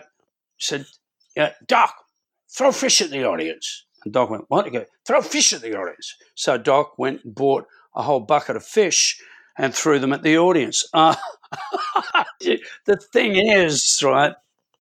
he 0.57 0.65
said, 0.65 0.85
yeah, 1.37 1.53
Doc, 1.65 1.95
throw 2.49 2.73
fish 2.73 3.01
at 3.01 3.11
the 3.11 3.23
audience. 3.23 3.85
And 4.03 4.13
Doc 4.13 4.29
went, 4.29 4.43
what? 4.49 4.65
He 4.65 4.71
go, 4.71 4.85
throw 5.05 5.21
fish 5.21 5.53
at 5.53 5.61
the 5.61 5.77
audience. 5.77 6.15
So 6.35 6.57
Doc 6.57 6.99
went 6.99 7.23
and 7.23 7.33
bought 7.33 7.65
a 7.95 8.01
whole 8.03 8.19
bucket 8.19 8.57
of 8.57 8.65
fish 8.65 9.17
and 9.57 9.73
threw 9.73 9.99
them 9.99 10.11
at 10.11 10.23
the 10.23 10.37
audience. 10.37 10.85
Uh, 10.93 11.15
the 12.41 12.97
thing 13.13 13.37
is, 13.37 14.01
right, 14.03 14.33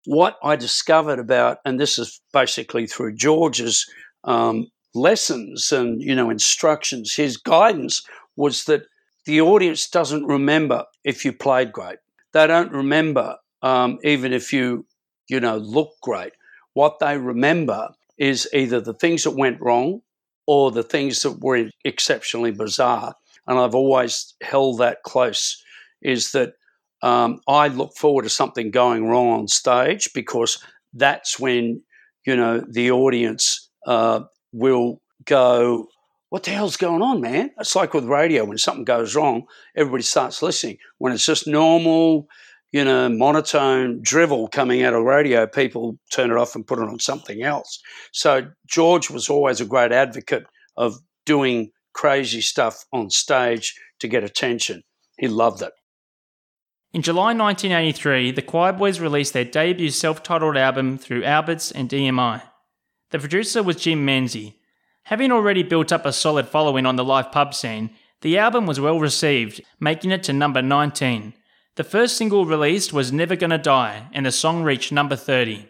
what 0.05 0.37
I 0.41 0.55
discovered 0.55 1.19
about, 1.19 1.59
and 1.65 1.79
this 1.79 1.99
is 1.99 2.19
basically 2.33 2.87
through 2.87 3.13
George's 3.13 3.85
um, 4.23 4.67
lessons 4.93 5.71
and, 5.71 6.01
you 6.01 6.15
know, 6.15 6.29
instructions, 6.29 7.15
his 7.15 7.37
guidance 7.37 8.03
was 8.35 8.65
that 8.65 8.83
the 9.25 9.41
audience 9.41 9.89
doesn't 9.89 10.25
remember 10.25 10.85
if 11.03 11.25
you 11.25 11.33
played 11.33 11.71
great. 11.71 11.97
They 12.33 12.47
don't 12.47 12.71
remember 12.71 13.37
um, 13.61 13.99
even 14.03 14.33
if 14.33 14.53
you, 14.53 14.85
you 15.29 15.39
know, 15.39 15.57
look 15.57 15.91
great. 16.01 16.33
What 16.73 16.99
they 16.99 17.17
remember 17.17 17.89
is 18.17 18.47
either 18.53 18.79
the 18.79 18.93
things 18.93 19.23
that 19.23 19.31
went 19.31 19.61
wrong 19.61 20.01
or 20.45 20.71
the 20.71 20.83
things 20.83 21.21
that 21.21 21.41
were 21.41 21.69
exceptionally 21.83 22.51
bizarre. 22.51 23.13
And 23.47 23.59
I've 23.59 23.75
always 23.75 24.33
held 24.41 24.79
that 24.79 25.03
close 25.03 25.61
is 26.01 26.31
that 26.31 26.53
um, 27.01 27.41
I 27.47 27.67
look 27.67 27.93
forward 27.95 28.23
to 28.23 28.29
something 28.29 28.71
going 28.71 29.07
wrong 29.07 29.39
on 29.39 29.47
stage 29.47 30.09
because 30.13 30.63
that's 30.93 31.39
when, 31.39 31.81
you 32.25 32.35
know, 32.35 32.63
the 32.69 32.91
audience 32.91 33.69
uh, 33.85 34.21
will 34.57 35.01
go, 35.25 35.87
what 36.29 36.43
the 36.43 36.51
hell's 36.51 36.77
going 36.77 37.01
on, 37.01 37.21
man? 37.21 37.51
It's 37.59 37.75
like 37.75 37.93
with 37.93 38.05
radio 38.05 38.45
when 38.45 38.57
something 38.57 38.83
goes 38.83 39.15
wrong, 39.15 39.43
everybody 39.75 40.03
starts 40.03 40.41
listening. 40.41 40.77
When 40.97 41.13
it's 41.13 41.25
just 41.25 41.47
normal, 41.47 42.27
you 42.71 42.83
know, 42.83 43.09
monotone 43.09 44.01
drivel 44.01 44.47
coming 44.47 44.83
out 44.83 44.93
of 44.93 45.03
radio, 45.03 45.47
people 45.47 45.97
turn 46.11 46.31
it 46.31 46.37
off 46.37 46.55
and 46.55 46.67
put 46.67 46.79
it 46.79 46.89
on 46.89 46.99
something 46.99 47.43
else. 47.43 47.79
So 48.11 48.47
George 48.67 49.09
was 49.09 49.29
always 49.29 49.61
a 49.61 49.65
great 49.65 49.91
advocate 49.91 50.45
of 50.75 50.97
doing 51.25 51.71
crazy 51.93 52.41
stuff 52.41 52.85
on 52.91 53.09
stage 53.09 53.75
to 53.99 54.07
get 54.07 54.23
attention. 54.23 54.83
He 55.17 55.27
loved 55.27 55.61
it. 55.61 55.71
In 56.93 57.01
July 57.01 57.33
1983, 57.33 58.31
the 58.31 58.41
Choir 58.41 58.73
Boys 58.73 58.99
released 58.99 59.33
their 59.33 59.45
debut 59.45 59.91
self 59.91 60.23
titled 60.23 60.57
album 60.57 60.97
through 60.97 61.23
Alberts 61.23 61.71
and 61.71 61.89
EMI. 61.89 62.41
The 63.11 63.19
producer 63.19 63.63
was 63.63 63.77
Jim 63.77 64.05
Manzi. 64.05 64.55
Having 65.03 65.31
already 65.31 65.63
built 65.63 65.93
up 65.93 66.05
a 66.05 66.11
solid 66.11 66.47
following 66.49 66.85
on 66.85 66.97
the 66.97 67.05
live 67.05 67.31
pub 67.31 67.53
scene, 67.53 67.91
the 68.19 68.37
album 68.37 68.65
was 68.65 68.79
well 68.79 68.99
received, 68.99 69.61
making 69.79 70.11
it 70.11 70.23
to 70.23 70.33
number 70.33 70.61
19. 70.61 71.33
The 71.75 71.83
first 71.85 72.17
single 72.17 72.45
released 72.45 72.91
was 72.91 73.13
Never 73.13 73.37
Gonna 73.37 73.57
Die, 73.57 74.07
and 74.11 74.25
the 74.25 74.31
song 74.31 74.63
reached 74.63 74.91
number 74.91 75.15
30. 75.15 75.69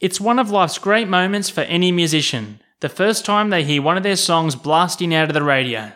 It's 0.00 0.20
one 0.20 0.38
of 0.38 0.50
life's 0.50 0.78
great 0.78 1.08
moments 1.08 1.50
for 1.50 1.62
any 1.62 1.90
musician. 1.90 2.60
The 2.80 2.88
first 2.88 3.24
time 3.24 3.50
they 3.50 3.64
hear 3.64 3.82
one 3.82 3.96
of 3.96 4.04
their 4.04 4.16
songs 4.16 4.54
blasting 4.54 5.12
out 5.12 5.28
of 5.28 5.34
the 5.34 5.42
radio. 5.42 5.92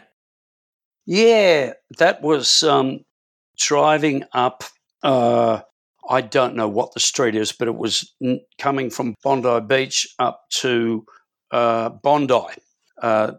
Yeah, 1.06 1.74
that 1.98 2.20
was 2.22 2.64
um, 2.64 3.00
driving 3.56 4.24
up. 4.32 4.64
Uh, 5.02 5.60
I 6.08 6.20
don't 6.20 6.56
know 6.56 6.68
what 6.68 6.94
the 6.94 7.00
street 7.00 7.36
is, 7.36 7.52
but 7.52 7.68
it 7.68 7.76
was 7.76 8.12
coming 8.58 8.90
from 8.90 9.14
Bondi 9.22 9.60
Beach 9.66 10.08
up 10.18 10.40
to 10.56 11.04
uh, 11.52 11.90
Bondi. 11.90 12.40
Uh, 13.00 13.32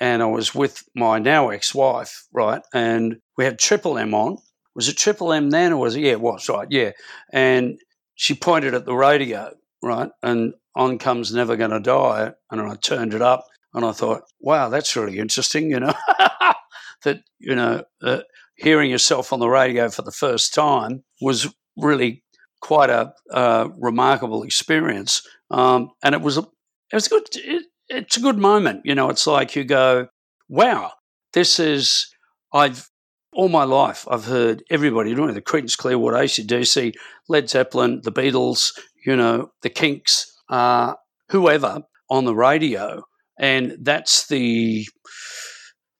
and 0.00 0.22
I 0.22 0.26
was 0.26 0.54
with 0.54 0.82
my 0.94 1.18
now 1.18 1.50
ex 1.50 1.74
wife, 1.74 2.26
right? 2.32 2.62
And 2.74 3.18
we 3.36 3.44
had 3.44 3.58
Triple 3.58 3.98
M 3.98 4.14
on. 4.14 4.38
Was 4.74 4.88
it 4.88 4.96
Triple 4.96 5.32
M 5.32 5.50
then, 5.50 5.72
or 5.72 5.78
was 5.78 5.96
it? 5.96 6.00
Yeah, 6.00 6.12
it 6.12 6.20
was, 6.20 6.48
right. 6.48 6.68
Yeah. 6.70 6.92
And 7.32 7.78
she 8.14 8.34
pointed 8.34 8.74
at 8.74 8.84
the 8.84 8.94
radio, 8.94 9.52
right? 9.82 10.10
And 10.22 10.54
on 10.74 10.98
comes 10.98 11.32
Never 11.32 11.56
Gonna 11.56 11.80
Die. 11.80 12.32
And 12.50 12.60
I 12.60 12.74
turned 12.76 13.14
it 13.14 13.22
up 13.22 13.44
and 13.74 13.84
I 13.84 13.92
thought, 13.92 14.22
wow, 14.40 14.68
that's 14.68 14.96
really 14.96 15.18
interesting, 15.18 15.70
you 15.70 15.80
know, 15.80 15.92
that, 17.04 17.20
you 17.38 17.54
know, 17.54 17.84
uh, 18.02 18.20
hearing 18.56 18.90
yourself 18.90 19.32
on 19.32 19.40
the 19.40 19.48
radio 19.48 19.90
for 19.90 20.02
the 20.02 20.12
first 20.12 20.54
time 20.54 21.04
was 21.20 21.52
really 21.76 22.22
quite 22.60 22.90
a 22.90 23.12
uh, 23.32 23.68
remarkable 23.78 24.42
experience. 24.42 25.22
Um, 25.50 25.90
and 26.02 26.14
it 26.14 26.20
was, 26.20 26.38
a, 26.38 26.42
it 26.42 26.94
was 26.94 27.08
good. 27.08 27.26
It, 27.34 27.66
it's 27.88 28.16
a 28.16 28.20
good 28.20 28.38
moment. 28.38 28.82
You 28.84 28.94
know, 28.94 29.10
it's 29.10 29.26
like 29.26 29.56
you 29.56 29.64
go, 29.64 30.08
wow, 30.48 30.92
this 31.32 31.58
is, 31.58 32.08
I've, 32.52 32.88
all 33.32 33.48
my 33.48 33.64
life, 33.64 34.06
I've 34.10 34.24
heard 34.24 34.62
everybody 34.70 35.14
doing 35.14 35.30
it 35.30 35.34
the 35.34 35.42
Creedence 35.42 35.76
Clearwater, 35.76 36.16
ACDC, 36.16 36.94
Led 37.28 37.48
Zeppelin, 37.50 38.00
the 38.02 38.12
Beatles, 38.12 38.72
you 39.08 39.16
know, 39.16 39.50
the 39.62 39.70
Kinks, 39.70 40.30
uh, 40.50 40.92
whoever 41.30 41.80
on 42.10 42.26
the 42.26 42.34
radio. 42.34 43.02
And 43.40 43.78
that's 43.80 44.26
the, 44.28 44.86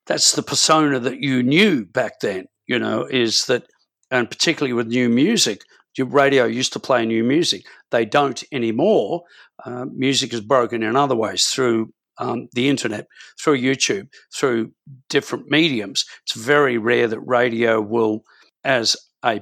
that's 0.07 0.33
the 0.33 0.43
persona 0.43 1.01
that 1.01 1.21
you 1.21 1.43
knew 1.43 1.87
back 1.87 2.21
then, 2.21 2.45
you 2.67 2.79
know, 2.79 3.07
is 3.11 3.47
that, 3.47 3.63
and 4.11 4.31
particularly 4.31 4.75
with 4.75 4.89
new 4.89 5.09
music, 5.09 5.63
your 5.97 6.07
radio 6.09 6.45
used 6.45 6.75
to 6.75 6.81
play 6.81 7.07
new 7.07 7.25
music. 7.25 7.63
They 7.91 8.05
don't 8.05 8.45
anymore. 8.53 9.23
Uh, 9.65 9.87
music 9.87 10.35
is 10.35 10.43
broken 10.43 10.83
in 10.83 10.95
other 10.95 11.17
ways 11.17 11.47
through 11.47 11.95
um, 12.19 12.49
the 12.53 12.69
internet, 12.69 13.07
through 13.43 13.59
YouTube, 13.59 14.09
through 14.37 14.73
different 15.09 15.51
mediums. 15.51 16.05
It's 16.27 16.37
very 16.37 16.77
rare 16.77 17.09
that 17.09 17.21
radio 17.21 17.81
will, 17.81 18.21
as 18.65 18.97
a 19.25 19.41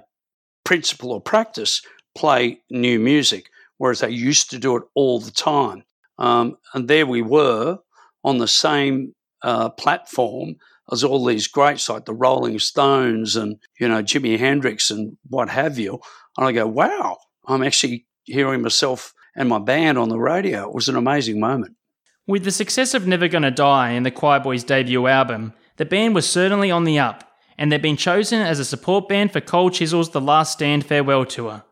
principle 0.64 1.10
or 1.10 1.20
practice, 1.20 1.82
play 2.14 2.60
new 2.70 3.00
music, 3.00 3.50
whereas 3.78 4.00
they 4.00 4.10
used 4.10 4.50
to 4.50 4.58
do 4.58 4.76
it 4.76 4.82
all 4.94 5.20
the 5.20 5.30
time. 5.30 5.84
Um, 6.18 6.56
and 6.74 6.88
there 6.88 7.06
we 7.06 7.22
were 7.22 7.78
on 8.24 8.38
the 8.38 8.48
same 8.48 9.14
uh, 9.42 9.70
platform 9.70 10.56
as 10.90 11.04
all 11.04 11.24
these 11.24 11.46
greats 11.46 11.88
like 11.88 12.04
the 12.04 12.14
Rolling 12.14 12.58
Stones 12.58 13.36
and 13.36 13.56
you 13.78 13.88
know 13.88 14.02
Jimi 14.02 14.38
Hendrix 14.38 14.90
and 14.90 15.16
what 15.28 15.48
have 15.48 15.78
you. 15.78 16.00
And 16.36 16.46
I 16.46 16.52
go, 16.52 16.66
wow, 16.66 17.18
I'm 17.46 17.62
actually 17.62 18.06
hearing 18.24 18.62
myself 18.62 19.12
and 19.36 19.48
my 19.48 19.58
band 19.58 19.98
on 19.98 20.08
the 20.08 20.18
radio. 20.18 20.68
It 20.68 20.74
was 20.74 20.88
an 20.88 20.96
amazing 20.96 21.40
moment. 21.40 21.76
With 22.26 22.44
the 22.44 22.50
success 22.50 22.94
of 22.94 23.06
Never 23.06 23.28
Gonna 23.28 23.50
Die 23.50 23.90
and 23.90 24.04
the 24.04 24.10
Choirboys' 24.10 24.66
debut 24.66 25.06
album, 25.06 25.52
the 25.76 25.84
band 25.84 26.14
was 26.14 26.28
certainly 26.28 26.70
on 26.70 26.84
the 26.84 26.98
up, 26.98 27.30
and 27.56 27.70
they've 27.70 27.80
been 27.80 27.96
chosen 27.96 28.40
as 28.40 28.58
a 28.58 28.64
support 28.64 29.08
band 29.08 29.32
for 29.32 29.40
Cold 29.40 29.74
Chisel's 29.74 30.10
The 30.10 30.20
Last 30.20 30.52
Stand 30.52 30.86
Farewell 30.86 31.24
Tour. 31.24 31.62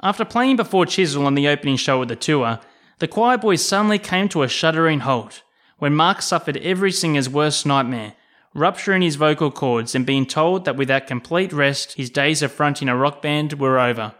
After 0.00 0.24
playing 0.24 0.56
before 0.56 0.86
Chisel 0.86 1.26
on 1.26 1.34
the 1.34 1.48
opening 1.48 1.76
show 1.76 2.02
of 2.02 2.08
the 2.08 2.14
tour, 2.14 2.60
the 3.00 3.08
Choir 3.08 3.36
Boys 3.36 3.64
suddenly 3.64 3.98
came 3.98 4.28
to 4.28 4.42
a 4.42 4.48
shuddering 4.48 5.00
halt 5.00 5.42
when 5.78 5.94
Mark 5.94 6.22
suffered 6.22 6.56
every 6.58 6.92
singer's 6.92 7.28
worst 7.28 7.66
nightmare, 7.66 8.14
rupturing 8.54 9.02
his 9.02 9.16
vocal 9.16 9.50
cords 9.50 9.94
and 9.94 10.06
being 10.06 10.26
told 10.26 10.64
that 10.64 10.76
without 10.76 11.06
complete 11.06 11.52
rest, 11.52 11.94
his 11.94 12.10
days 12.10 12.42
of 12.42 12.52
fronting 12.52 12.88
a 12.88 12.96
rock 12.96 13.22
band 13.22 13.54
were 13.54 13.78
over. 13.78 14.14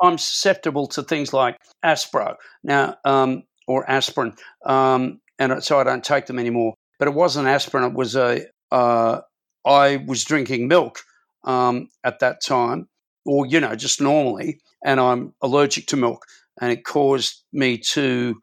I'm 0.00 0.18
susceptible 0.18 0.86
to 0.88 1.02
things 1.02 1.32
like 1.32 1.56
Aspro 1.84 2.36
now, 2.64 2.96
um, 3.04 3.42
or 3.68 3.88
aspirin, 3.88 4.34
um, 4.64 5.20
and 5.38 5.62
so 5.62 5.78
I 5.78 5.84
don't 5.84 6.02
take 6.02 6.26
them 6.26 6.38
anymore. 6.38 6.74
But 6.98 7.08
it 7.08 7.14
wasn't 7.14 7.48
aspirin; 7.48 7.84
it 7.84 7.94
was 7.94 8.16
a. 8.16 8.46
Uh, 8.72 9.20
I 9.64 9.98
was 10.06 10.24
drinking 10.24 10.68
milk 10.68 11.00
um, 11.44 11.88
at 12.02 12.20
that 12.20 12.40
time, 12.42 12.88
or 13.26 13.46
you 13.46 13.60
know, 13.60 13.74
just 13.74 14.00
normally, 14.00 14.58
and 14.84 15.00
I'm 15.00 15.34
allergic 15.42 15.86
to 15.88 15.96
milk, 15.96 16.24
and 16.60 16.72
it 16.72 16.84
caused 16.84 17.42
me 17.52 17.78
to, 17.92 18.36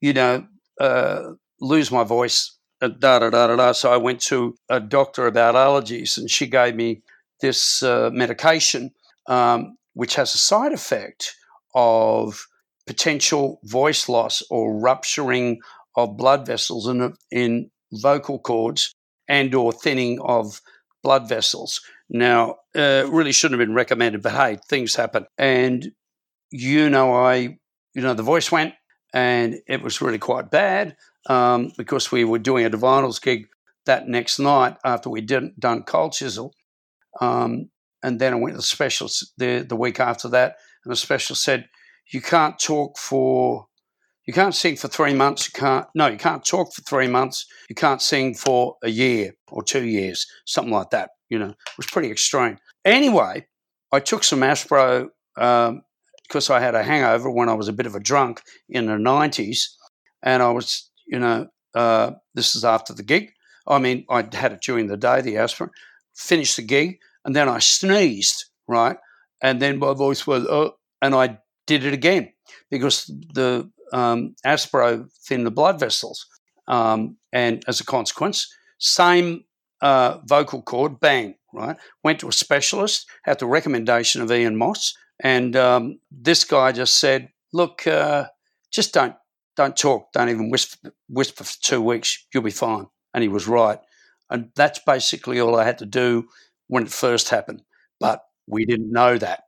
you 0.00 0.12
know, 0.12 0.46
uh, 0.80 1.22
lose 1.60 1.90
my 1.90 2.04
voice. 2.04 2.56
Uh, 2.80 2.88
da 2.88 3.20
da 3.20 3.30
da 3.30 3.46
da 3.46 3.56
da. 3.56 3.72
So 3.72 3.92
I 3.92 3.96
went 3.96 4.20
to 4.22 4.56
a 4.68 4.80
doctor 4.80 5.26
about 5.26 5.54
allergies, 5.54 6.18
and 6.18 6.30
she 6.30 6.46
gave 6.46 6.74
me 6.74 7.02
this 7.40 7.82
uh, 7.82 8.10
medication, 8.12 8.90
um, 9.26 9.76
which 9.94 10.14
has 10.16 10.34
a 10.34 10.38
side 10.38 10.72
effect 10.72 11.34
of 11.74 12.46
potential 12.86 13.60
voice 13.64 14.08
loss 14.08 14.42
or 14.50 14.78
rupturing 14.78 15.60
of 15.96 16.16
blood 16.16 16.46
vessels 16.46 16.88
in, 16.88 17.14
in 17.30 17.70
vocal 17.92 18.38
cords 18.38 18.94
and 19.28 19.54
or 19.54 19.72
thinning 19.72 20.20
of 20.20 20.60
blood 21.02 21.28
vessels. 21.28 21.80
Now, 22.12 22.56
uh, 22.76 23.06
really 23.08 23.32
shouldn't 23.32 23.58
have 23.58 23.66
been 23.66 23.74
recommended, 23.74 24.22
but 24.22 24.32
hey, 24.32 24.58
things 24.68 24.94
happen. 24.94 25.24
And 25.38 25.92
you 26.50 26.90
know, 26.90 27.14
I, 27.14 27.58
you 27.94 28.02
know, 28.02 28.12
the 28.12 28.22
voice 28.22 28.52
went, 28.52 28.74
and 29.14 29.56
it 29.66 29.82
was 29.82 30.02
really 30.02 30.18
quite 30.18 30.50
bad 30.50 30.96
um, 31.26 31.72
because 31.78 32.12
we 32.12 32.24
were 32.24 32.38
doing 32.38 32.66
a 32.66 32.70
Divinyls 32.70 33.20
gig 33.20 33.46
that 33.86 34.08
next 34.08 34.38
night 34.38 34.76
after 34.84 35.08
we 35.08 35.22
did 35.22 35.58
done 35.58 35.84
Cold 35.84 36.12
Chisel. 36.12 36.52
Um, 37.20 37.70
and 38.02 38.20
then 38.20 38.34
I 38.34 38.36
went 38.36 38.54
to 38.54 38.58
the 38.58 38.62
specialist 38.62 39.32
the, 39.38 39.64
the 39.66 39.76
week 39.76 39.98
after 39.98 40.28
that, 40.28 40.56
and 40.84 40.92
the 40.92 40.96
specialist 40.96 41.42
said, 41.42 41.68
You 42.12 42.20
can't 42.20 42.58
talk 42.58 42.98
for, 42.98 43.68
you 44.26 44.32
can't 44.32 44.54
sing 44.54 44.76
for 44.76 44.88
three 44.88 45.14
months. 45.14 45.48
You 45.48 45.58
can't, 45.58 45.86
no, 45.94 46.06
you 46.06 46.18
can't 46.18 46.44
talk 46.44 46.72
for 46.72 46.82
three 46.82 47.08
months. 47.08 47.46
You 47.68 47.74
can't 47.74 48.00
sing 48.00 48.34
for 48.34 48.76
a 48.82 48.88
year 48.88 49.32
or 49.50 49.62
two 49.62 49.84
years, 49.84 50.26
something 50.46 50.72
like 50.72 50.90
that. 50.90 51.10
You 51.28 51.38
know, 51.38 51.50
it 51.50 51.76
was 51.76 51.86
pretty 51.86 52.10
extreme. 52.10 52.58
Anyway, 52.84 53.46
I 53.90 54.00
took 54.00 54.22
some 54.22 54.40
Aspro 54.40 55.08
um, 55.36 55.82
because 56.22 56.50
I 56.50 56.60
had 56.60 56.74
a 56.74 56.82
hangover 56.82 57.30
when 57.30 57.48
I 57.48 57.54
was 57.54 57.68
a 57.68 57.72
bit 57.72 57.86
of 57.86 57.94
a 57.94 58.00
drunk 58.00 58.42
in 58.68 58.86
the 58.86 58.92
90s. 58.92 59.60
And 60.22 60.42
I 60.42 60.50
was, 60.50 60.90
you 61.06 61.18
know, 61.18 61.48
uh, 61.74 62.12
this 62.34 62.54
is 62.54 62.64
after 62.64 62.94
the 62.94 63.02
gig. 63.02 63.30
I 63.66 63.78
mean, 63.78 64.04
I 64.08 64.26
had 64.32 64.52
it 64.52 64.62
during 64.62 64.86
the 64.86 64.96
day, 64.96 65.20
the 65.20 65.36
aspirin, 65.38 65.70
finished 66.14 66.56
the 66.56 66.62
gig, 66.62 66.98
and 67.24 67.34
then 67.34 67.48
I 67.48 67.58
sneezed, 67.58 68.44
right? 68.68 68.96
And 69.40 69.60
then 69.60 69.78
my 69.78 69.94
voice 69.94 70.26
was, 70.26 70.46
oh, 70.46 70.72
and 71.00 71.14
I 71.14 71.38
did 71.66 71.84
it 71.84 71.92
again 71.92 72.32
because 72.70 73.06
the 73.34 73.70
um, 73.92 74.34
Aspro 74.46 75.08
thinned 75.26 75.46
the 75.46 75.50
blood 75.50 75.78
vessels. 75.78 76.26
Um, 76.68 77.16
and 77.32 77.64
as 77.68 77.80
a 77.80 77.84
consequence, 77.84 78.52
same 78.78 79.44
uh, 79.80 80.18
vocal 80.24 80.62
cord, 80.62 81.00
bang, 81.00 81.34
right? 81.52 81.76
Went 82.04 82.20
to 82.20 82.28
a 82.28 82.32
specialist 82.32 83.06
at 83.26 83.38
the 83.38 83.46
recommendation 83.46 84.22
of 84.22 84.30
Ian 84.30 84.56
Moss. 84.56 84.94
And 85.20 85.54
um, 85.56 85.98
this 86.10 86.44
guy 86.44 86.72
just 86.72 86.98
said, 86.98 87.30
look, 87.52 87.86
uh, 87.86 88.26
just 88.70 88.94
don't 88.94 89.14
don't 89.54 89.76
talk, 89.76 90.12
don't 90.12 90.30
even 90.30 90.48
whisper, 90.50 90.92
whisper 91.08 91.44
for 91.44 91.60
two 91.60 91.82
weeks, 91.82 92.26
you'll 92.32 92.42
be 92.42 92.50
fine. 92.50 92.86
And 93.12 93.22
he 93.22 93.28
was 93.28 93.46
right. 93.46 93.78
And 94.30 94.48
that's 94.56 94.78
basically 94.78 95.40
all 95.40 95.56
I 95.56 95.64
had 95.64 95.78
to 95.78 95.86
do 95.86 96.28
when 96.68 96.84
it 96.84 96.90
first 96.90 97.28
happened. 97.28 97.62
But 98.00 98.24
we 98.46 98.64
didn't 98.64 98.90
know 98.90 99.18
that. 99.18 99.42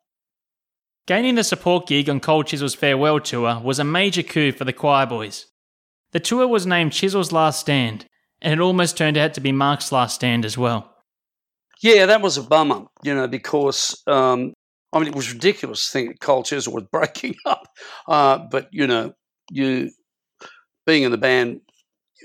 Gaining 1.06 1.34
the 1.34 1.44
support 1.44 1.86
gig 1.86 2.08
on 2.08 2.18
Cold 2.18 2.46
Chisel's 2.46 2.74
farewell 2.74 3.20
tour 3.20 3.60
was 3.60 3.78
a 3.78 3.84
major 3.84 4.22
coup 4.22 4.52
for 4.52 4.64
the 4.64 4.72
Choirboys. 4.72 5.44
The 6.12 6.20
tour 6.20 6.48
was 6.48 6.66
named 6.66 6.94
Chisel's 6.94 7.30
Last 7.30 7.60
Stand, 7.60 8.06
and 8.40 8.54
it 8.54 8.60
almost 8.60 8.96
turned 8.96 9.18
out 9.18 9.34
to 9.34 9.40
be 9.42 9.52
Mark's 9.52 9.92
last 9.92 10.14
stand 10.14 10.46
as 10.46 10.56
well. 10.56 10.94
Yeah, 11.82 12.06
that 12.06 12.22
was 12.22 12.38
a 12.38 12.42
bummer, 12.42 12.86
you 13.02 13.14
know, 13.14 13.28
because 13.28 14.02
um, 14.06 14.54
I 14.94 14.98
mean 14.98 15.08
it 15.08 15.14
was 15.14 15.30
ridiculous 15.30 15.84
to 15.84 15.92
think 15.92 16.20
that 16.20 16.44
Chisel 16.46 16.72
was 16.72 16.84
breaking 16.92 17.34
up, 17.44 17.66
uh, 18.08 18.38
but 18.50 18.68
you 18.72 18.86
know, 18.86 19.12
you 19.50 19.90
being 20.86 21.02
in 21.02 21.10
the 21.10 21.18
band, 21.18 21.60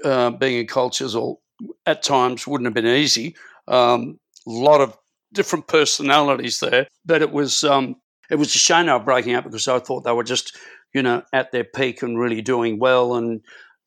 uh, 0.05 0.29
being 0.29 0.57
in 0.57 0.67
Cold 0.67 0.93
Chisel 0.93 1.41
at 1.85 2.01
times 2.01 2.47
wouldn't 2.47 2.67
have 2.67 2.73
been 2.73 2.85
easy. 2.85 3.35
Um, 3.67 4.19
a 4.47 4.51
lot 4.51 4.79
of 4.79 4.97
different 5.33 5.67
personalities 5.67 6.61
there, 6.61 6.87
but 7.05 7.21
it 7.21 7.31
was 7.31 7.65
um, 7.65 7.95
it 8.29 8.35
was 8.35 8.53
a 8.55 8.59
shame 8.59 8.85
they 8.85 8.91
were 8.91 8.99
breaking 8.99 9.35
up 9.35 9.43
because 9.43 9.67
I 9.67 9.79
thought 9.79 10.03
they 10.03 10.11
were 10.11 10.23
just 10.23 10.57
you 10.93 11.03
know 11.03 11.23
at 11.33 11.51
their 11.51 11.63
peak 11.63 12.01
and 12.01 12.19
really 12.19 12.41
doing 12.41 12.79
well 12.79 13.15
and 13.15 13.41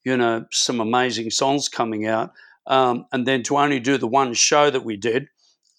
you 0.05 0.16
know 0.16 0.44
some 0.50 0.81
amazing 0.81 1.31
songs 1.31 1.68
coming 1.68 2.07
out. 2.07 2.33
Um, 2.66 3.07
and 3.12 3.26
then 3.26 3.42
to 3.44 3.59
only 3.59 3.81
do 3.81 3.98
the 3.98 4.07
one 4.07 4.35
show 4.35 4.70
that 4.70 4.85
we 4.85 4.96
did 4.96 5.26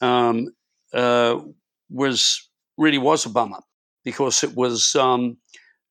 um, 0.02 0.54
uh, 0.94 1.40
was 1.90 2.50
really 2.78 2.98
was 2.98 3.26
a 3.26 3.30
bummer 3.30 3.62
because 4.04 4.44
it 4.44 4.54
was 4.56 4.96
um, 4.96 5.38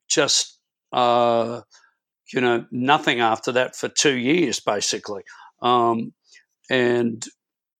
just 0.09 0.59
uh, 0.93 1.63
you 2.33 2.41
know 2.41 2.67
nothing 2.71 3.21
after 3.21 3.53
that 3.53 3.77
for 3.77 3.89
two 3.89 4.17
years 4.17 4.61
basically. 4.61 5.23
Um, 5.63 6.13
and 6.69 7.25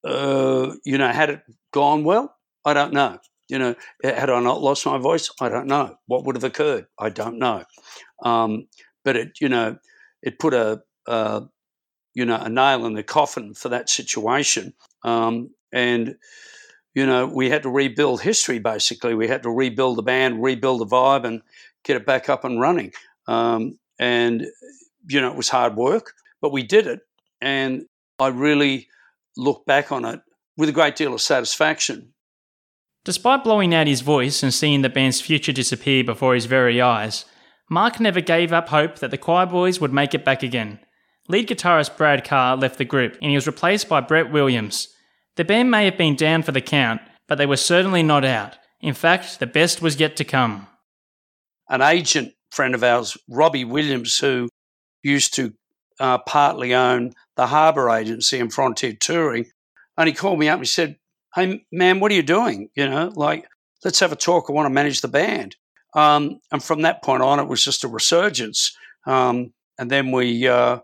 uh, 0.05 0.73
you 0.85 0.99
know, 0.99 1.09
had 1.09 1.31
it 1.31 1.43
gone 1.73 2.05
well, 2.05 2.35
I 2.65 2.75
don't 2.75 2.93
know. 2.93 3.19
You 3.53 3.59
know, 3.59 3.75
had 4.03 4.31
I 4.31 4.41
not 4.41 4.63
lost 4.63 4.87
my 4.87 4.97
voice, 4.97 5.31
I 5.39 5.51
don't 5.51 5.67
know 5.67 5.97
what 6.07 6.25
would 6.25 6.37
have 6.37 6.45
occurred. 6.45 6.87
I 6.99 7.11
don't 7.11 7.39
know. 7.39 7.65
Um, 8.25 8.69
but 9.05 9.17
it, 9.17 9.41
you 9.43 9.49
know, 9.51 9.77
it 10.23 10.39
put 10.39 10.55
a, 10.55 10.81
a, 11.07 11.43
you 12.15 12.25
know, 12.25 12.41
a 12.41 12.49
nail 12.49 12.87
in 12.87 12.95
the 12.95 13.03
coffin 13.03 13.53
for 13.53 13.69
that 13.69 13.91
situation. 13.91 14.73
Um, 15.05 15.51
and 15.71 16.17
you 16.95 17.07
know, 17.07 17.27
we 17.27 17.51
had 17.51 17.63
to 17.65 17.71
rebuild 17.71 18.23
history 18.23 18.59
basically. 18.59 19.15
We 19.15 19.29
had 19.29 19.43
to 19.43 19.51
rebuild 19.51 19.99
the 19.99 20.03
band, 20.03 20.43
rebuild 20.43 20.81
the 20.81 20.87
vibe, 20.87 21.25
and 21.25 21.43
get 21.85 21.97
it 21.97 22.07
back 22.07 22.29
up 22.29 22.45
and 22.45 22.61
running. 22.61 22.93
Um, 23.27 23.79
and, 23.99 24.47
you 25.09 25.21
know, 25.21 25.31
it 25.31 25.37
was 25.37 25.49
hard 25.49 25.77
work, 25.77 26.13
but 26.41 26.53
we 26.53 26.63
did 26.63 26.87
it. 26.87 27.01
And 27.41 27.87
I 28.19 28.29
really 28.29 28.89
look 29.37 29.65
back 29.67 29.93
on 29.93 30.05
it 30.05 30.21
with 30.57 30.69
a 30.69 30.73
great 30.73 30.97
deal 30.97 31.15
of 31.15 31.21
satisfaction. 31.21 32.12
Despite 33.05 33.43
blowing 33.43 33.75
out 33.75 33.89
his 33.89 34.01
voice 34.01 34.43
and 34.43 34.55
seeing 34.55 34.83
the 34.83 34.89
band's 34.89 35.21
future 35.21 35.53
disappear 35.53 36.05
before 36.05 36.35
his 36.35 36.47
very 36.47 36.81
eyes, 36.81 37.25
Mark 37.69 37.99
never 37.99 38.21
gave 38.21 38.53
up 38.53 38.69
hope 38.69 38.99
that 38.99 39.11
the 39.11 39.19
Choir 39.19 39.47
Boys 39.47 39.81
would 39.81 39.93
make 39.93 40.15
it 40.15 40.25
back 40.25 40.43
again. 40.43 40.79
Lead 41.29 41.49
guitarist 41.49 41.97
Brad 41.97 42.25
Carr 42.25 42.57
left 42.57 42.79
the 42.79 42.85
group 42.85 43.17
and 43.21 43.31
he 43.31 43.37
was 43.37 43.47
replaced 43.47 43.89
by 43.89 44.01
Brett 44.01 44.31
Williams. 44.31 44.89
The 45.37 45.45
band 45.45 45.71
may 45.71 45.85
have 45.87 45.97
been 45.97 46.15
down 46.15 46.43
for 46.43 46.53
the 46.53 46.61
count, 46.61 47.01
but 47.27 47.39
they 47.39 47.47
were 47.47 47.57
certainly 47.57 48.03
not 48.03 48.25
out. 48.25 48.59
In 48.81 48.95
fact, 48.95 49.41
the 49.41 49.47
best 49.47 49.81
was 49.81 49.99
yet 49.99 50.17
to 50.17 50.25
come. 50.25 50.67
An 51.69 51.81
agent 51.81 52.35
friend 52.51 52.75
of 52.75 52.85
ours, 52.85 53.17
Robbie 53.29 53.65
Williams, 53.65 54.19
who 54.19 54.49
used 55.03 55.35
to 55.35 55.55
uh, 55.99 56.19
partly 56.19 56.75
own 56.75 57.13
the 57.37 57.47
Harbour 57.47 57.89
Agency 57.91 58.39
and 58.39 58.53
Frontier 58.53 58.93
Touring, 58.93 59.47
and 59.97 60.09
he 60.09 60.15
called 60.15 60.39
me 60.39 60.49
up 60.49 60.59
and 60.59 60.67
he 60.67 60.69
said, 60.69 60.97
"Hey, 61.35 61.65
man, 61.73 62.01
what 62.01 62.13
are 62.13 62.15
you 62.15 62.23
doing? 62.23 62.69
You 62.75 62.89
know, 62.89 63.13
like, 63.15 63.47
let's 63.85 64.01
have 64.01 64.13
a 64.13 64.17
talk. 64.17 64.47
I 64.49 64.53
want 64.53 64.67
to 64.67 64.71
manage 64.71 65.01
the 65.01 65.09
band." 65.09 65.57
Um, 65.95 66.41
and 66.51 66.63
from 66.63 66.83
that 66.83 67.03
point 67.03 67.23
on, 67.23 67.39
it 67.41 67.49
was 67.49 67.65
just 67.65 67.85
a 67.85 67.89
resurgence. 67.89 68.77
Um, 69.07 69.53
and 69.79 69.91
then 69.91 70.11
we 70.11 70.49
uh, 70.49 70.79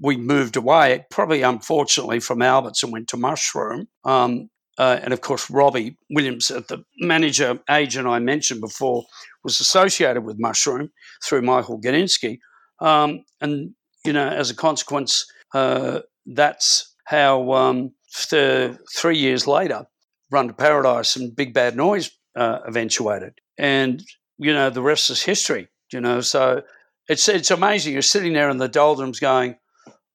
we 0.00 0.16
moved 0.16 0.56
away, 0.56 1.06
probably 1.10 1.42
unfortunately, 1.42 2.20
from 2.20 2.42
Alberts 2.42 2.82
and 2.82 2.92
went 2.92 3.08
to 3.08 3.16
Mushroom. 3.16 3.88
Um, 4.04 4.50
uh, 4.78 5.00
and 5.02 5.12
of 5.12 5.22
course, 5.22 5.50
Robbie 5.50 5.96
Williams, 6.10 6.50
uh, 6.50 6.60
the 6.68 6.84
manager 6.98 7.58
agent 7.70 8.06
I 8.06 8.18
mentioned 8.18 8.60
before, 8.60 9.04
was 9.42 9.60
associated 9.60 10.22
with 10.22 10.38
Mushroom 10.38 10.90
through 11.24 11.42
Michael 11.42 11.80
Gudinski. 11.80 12.38
Um, 12.80 13.24
and, 13.40 13.74
you 14.04 14.12
know, 14.12 14.28
as 14.28 14.50
a 14.50 14.54
consequence, 14.54 15.26
uh, 15.54 16.00
that's 16.26 16.94
how 17.04 17.52
um, 17.52 17.92
th- 18.16 18.76
three 18.94 19.18
years 19.18 19.46
later, 19.46 19.86
Run 20.30 20.48
to 20.48 20.54
Paradise 20.54 21.16
and 21.16 21.36
Big 21.36 21.54
Bad 21.54 21.76
Noise 21.76 22.10
uh, 22.34 22.58
eventuated. 22.66 23.34
And, 23.58 24.02
you 24.38 24.52
know, 24.52 24.70
the 24.70 24.82
rest 24.82 25.10
is 25.10 25.22
history, 25.22 25.68
you 25.92 26.00
know. 26.00 26.20
So 26.20 26.62
it's, 27.08 27.28
it's 27.28 27.50
amazing. 27.50 27.92
You're 27.92 28.02
sitting 28.02 28.32
there 28.32 28.50
in 28.50 28.58
the 28.58 28.68
doldrums 28.68 29.20
going, 29.20 29.56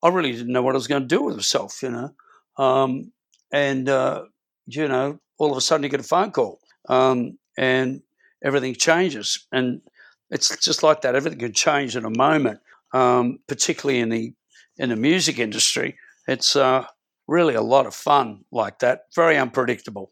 I 0.03 0.09
really 0.09 0.31
didn't 0.31 0.51
know 0.51 0.63
what 0.63 0.75
I 0.75 0.77
was 0.77 0.87
going 0.87 1.03
to 1.03 1.07
do 1.07 1.23
with 1.23 1.35
myself, 1.35 1.81
you 1.81 1.91
know. 1.91 2.09
Um, 2.57 3.11
and, 3.51 3.87
uh, 3.87 4.23
you 4.65 4.87
know, 4.87 5.19
all 5.37 5.51
of 5.51 5.57
a 5.57 5.61
sudden 5.61 5.83
you 5.83 5.89
get 5.89 5.99
a 5.99 6.03
phone 6.03 6.31
call 6.31 6.59
um, 6.89 7.37
and 7.57 8.01
everything 8.43 8.75
changes. 8.75 9.47
And 9.51 9.81
it's 10.29 10.55
just 10.57 10.83
like 10.83 11.01
that. 11.01 11.15
Everything 11.15 11.39
can 11.39 11.53
change 11.53 11.95
in 11.95 12.05
a 12.05 12.17
moment, 12.17 12.59
um, 12.93 13.39
particularly 13.47 13.99
in 13.99 14.09
the 14.09 14.33
in 14.77 14.89
the 14.89 14.95
music 14.95 15.37
industry. 15.37 15.97
It's 16.27 16.55
uh, 16.55 16.85
really 17.31 17.55
a 17.55 17.61
lot 17.61 17.87
of 17.87 17.95
fun 17.95 18.43
like 18.51 18.79
that. 18.79 19.05
Very 19.15 19.37
unpredictable. 19.37 20.11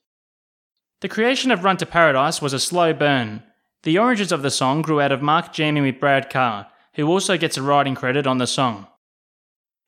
The 1.01 1.09
creation 1.09 1.51
of 1.51 1.63
Run 1.63 1.77
to 1.77 1.85
Paradise 1.85 2.41
was 2.41 2.53
a 2.53 2.59
slow 2.59 2.93
burn. 2.93 3.43
The 3.83 3.97
origins 3.97 4.31
of 4.31 4.41
the 4.41 4.51
song 4.51 4.81
grew 4.81 5.01
out 5.01 5.11
of 5.11 5.21
Mark 5.21 5.53
jamming 5.53 5.83
with 5.83 5.99
Brad 5.99 6.29
Carr, 6.29 6.67
who 6.95 7.07
also 7.07 7.37
gets 7.37 7.57
a 7.57 7.61
writing 7.61 7.95
credit 7.95 8.25
on 8.25 8.37
the 8.37 8.47
song. 8.47 8.87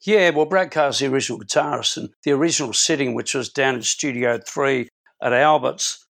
Yeah, 0.06 0.32
well, 0.32 0.46
Brad 0.46 0.72
Carr's 0.72 1.00
the 1.00 1.08
original 1.08 1.39
guitarist, 1.39 1.98
and 1.98 2.10
the 2.24 2.32
original 2.32 2.74
sitting, 2.74 3.13
which 3.13 3.34
was 3.34 3.50
down 3.50 3.76
in 3.76 3.82
Studio 3.82 4.39
3 4.46 4.88
at 5.22 5.34
Alberts, 5.34 6.06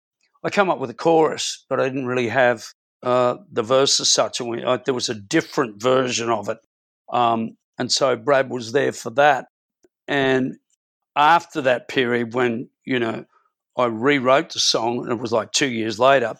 I 0.44 0.50
come 0.50 0.70
up 0.70 0.78
with 0.78 0.90
a 0.90 0.94
chorus, 0.94 1.64
but 1.68 1.80
I 1.80 1.84
didn't 1.84 2.06
really 2.06 2.28
have 2.28 2.66
uh, 3.02 3.36
the 3.50 3.62
verse 3.62 3.98
as 4.00 4.12
such. 4.12 4.40
And 4.40 4.48
we, 4.48 4.62
uh, 4.62 4.78
there 4.84 4.94
was 4.94 5.08
a 5.08 5.14
different 5.14 5.82
version 5.82 6.30
of 6.30 6.48
it. 6.48 6.58
Um, 7.12 7.56
and 7.78 7.90
so 7.90 8.16
Brad 8.16 8.50
was 8.50 8.72
there 8.72 8.92
for 8.92 9.10
that. 9.10 9.46
And 10.06 10.56
after 11.18 11.60
that 11.62 11.88
period, 11.88 12.32
when, 12.32 12.70
you 12.84 12.98
know, 12.98 13.24
I 13.76 13.86
rewrote 13.86 14.52
the 14.52 14.60
song, 14.60 15.00
and 15.02 15.12
it 15.12 15.20
was 15.20 15.32
like 15.32 15.52
two 15.52 15.68
years 15.68 15.98
later, 15.98 16.34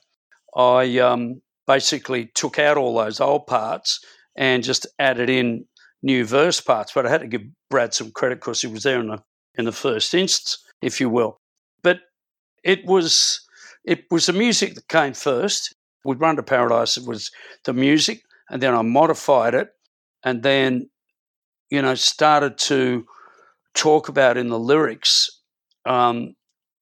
I 0.56 0.98
um, 0.98 1.42
basically 1.66 2.30
took 2.34 2.58
out 2.58 2.78
all 2.78 2.96
those 2.96 3.20
old 3.20 3.46
parts 3.46 4.00
and 4.36 4.62
just 4.62 4.86
added 4.98 5.28
in 5.28 5.66
new 6.02 6.24
verse 6.24 6.60
parts, 6.60 6.92
but 6.94 7.06
I 7.06 7.10
had 7.10 7.22
to 7.22 7.26
give 7.26 7.42
Brad 7.68 7.92
some 7.92 8.12
credit 8.12 8.36
because 8.36 8.60
he 8.60 8.68
was 8.68 8.84
there 8.84 9.00
in 9.00 9.08
the 9.08 9.22
in 9.56 9.64
the 9.64 9.72
first 9.72 10.14
instance, 10.14 10.58
if 10.80 11.00
you 11.00 11.10
will. 11.10 11.40
But 11.82 12.00
it 12.62 12.84
was 12.86 13.40
it 13.84 14.04
was 14.10 14.26
the 14.26 14.32
music 14.32 14.74
that 14.74 14.88
came 14.88 15.14
first. 15.14 15.74
With 16.04 16.20
Run 16.20 16.36
to 16.36 16.42
Paradise, 16.44 16.96
it 16.96 17.06
was 17.06 17.30
the 17.64 17.72
music, 17.72 18.22
and 18.48 18.62
then 18.62 18.74
I 18.74 18.82
modified 18.82 19.54
it, 19.54 19.70
and 20.24 20.42
then 20.44 20.88
you 21.70 21.82
know 21.82 21.96
started 21.96 22.56
to 22.58 23.04
talk 23.74 24.08
about 24.08 24.36
in 24.36 24.48
the 24.48 24.58
lyrics, 24.58 25.28
um, 25.86 26.34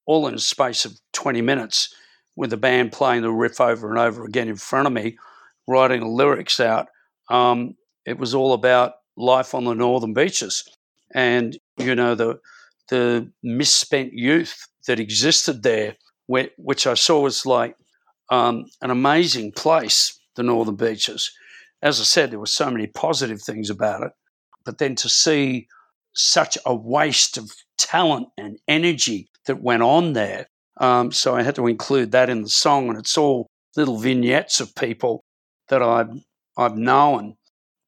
all 0.05 0.27
in 0.27 0.33
a 0.33 0.39
space 0.39 0.85
of 0.85 0.99
twenty 1.13 1.41
minutes, 1.41 1.93
with 2.35 2.49
the 2.51 2.57
band 2.57 2.91
playing 2.91 3.23
the 3.23 3.31
riff 3.31 3.59
over 3.59 3.89
and 3.89 3.99
over 3.99 4.25
again 4.25 4.47
in 4.47 4.55
front 4.55 4.87
of 4.87 4.93
me, 4.93 5.17
writing 5.67 6.01
the 6.01 6.07
lyrics 6.07 6.59
out. 6.59 6.87
Um, 7.29 7.75
it 8.05 8.17
was 8.17 8.33
all 8.33 8.53
about 8.53 8.93
life 9.17 9.53
on 9.53 9.65
the 9.65 9.73
northern 9.73 10.13
beaches, 10.13 10.63
and 11.13 11.57
you 11.77 11.95
know 11.95 12.15
the 12.15 12.39
the 12.89 13.29
misspent 13.43 14.13
youth 14.13 14.65
that 14.87 14.99
existed 14.99 15.63
there, 15.63 15.95
which 16.27 16.87
I 16.87 16.93
saw 16.93 17.21
was 17.21 17.45
like 17.45 17.75
um, 18.29 18.65
an 18.81 18.91
amazing 18.91 19.51
place, 19.51 20.17
the 20.35 20.43
northern 20.43 20.75
beaches. 20.75 21.31
As 21.81 21.99
I 21.99 22.03
said, 22.03 22.31
there 22.31 22.39
were 22.39 22.45
so 22.45 22.71
many 22.71 22.87
positive 22.87 23.41
things 23.41 23.69
about 23.69 24.03
it, 24.03 24.11
but 24.65 24.77
then 24.77 24.95
to 24.95 25.09
see 25.09 25.67
such 26.17 26.57
a 26.65 26.75
waste 26.75 27.37
of 27.37 27.51
talent 27.77 28.27
and 28.37 28.59
energy 28.67 29.29
that 29.45 29.61
went 29.61 29.83
on 29.83 30.13
there. 30.13 30.47
Um, 30.79 31.11
so 31.11 31.35
I 31.35 31.43
had 31.43 31.55
to 31.55 31.67
include 31.67 32.11
that 32.11 32.29
in 32.29 32.43
the 32.43 32.49
song, 32.49 32.89
and 32.89 32.97
it's 32.97 33.17
all 33.17 33.47
little 33.75 33.97
vignettes 33.97 34.59
of 34.59 34.75
people 34.75 35.23
that 35.69 35.81
I've 35.81 36.11
I've 36.57 36.77
known. 36.77 37.35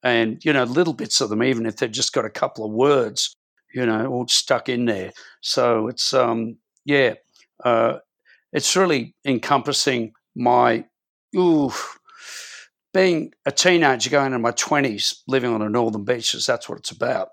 And 0.02 0.42
you 0.44 0.52
know 0.52 0.64
little 0.64 0.94
bits 0.94 1.20
of 1.20 1.28
them 1.28 1.42
even 1.42 1.66
if 1.66 1.76
they've 1.76 1.90
just 1.90 2.14
got 2.14 2.24
a 2.24 2.30
couple 2.30 2.64
of 2.64 2.72
words 2.72 3.34
you 3.74 3.84
know 3.84 4.06
all 4.06 4.26
stuck 4.28 4.68
in 4.68 4.86
there. 4.86 5.12
So 5.42 5.88
it's 5.88 6.14
um 6.14 6.56
yeah 6.84 7.14
uh, 7.64 7.98
it's 8.52 8.76
really 8.76 9.14
encompassing 9.24 10.12
my 10.34 10.84
ooh 11.36 11.72
being 12.92 13.32
a 13.46 13.52
teenager 13.52 14.10
going 14.10 14.26
into 14.26 14.38
my 14.38 14.52
20s 14.52 15.20
living 15.28 15.52
on 15.52 15.60
the 15.60 15.68
northern 15.68 16.04
beaches 16.04 16.46
that's 16.46 16.68
what 16.68 16.78
it's 16.78 16.90
about 16.90 17.28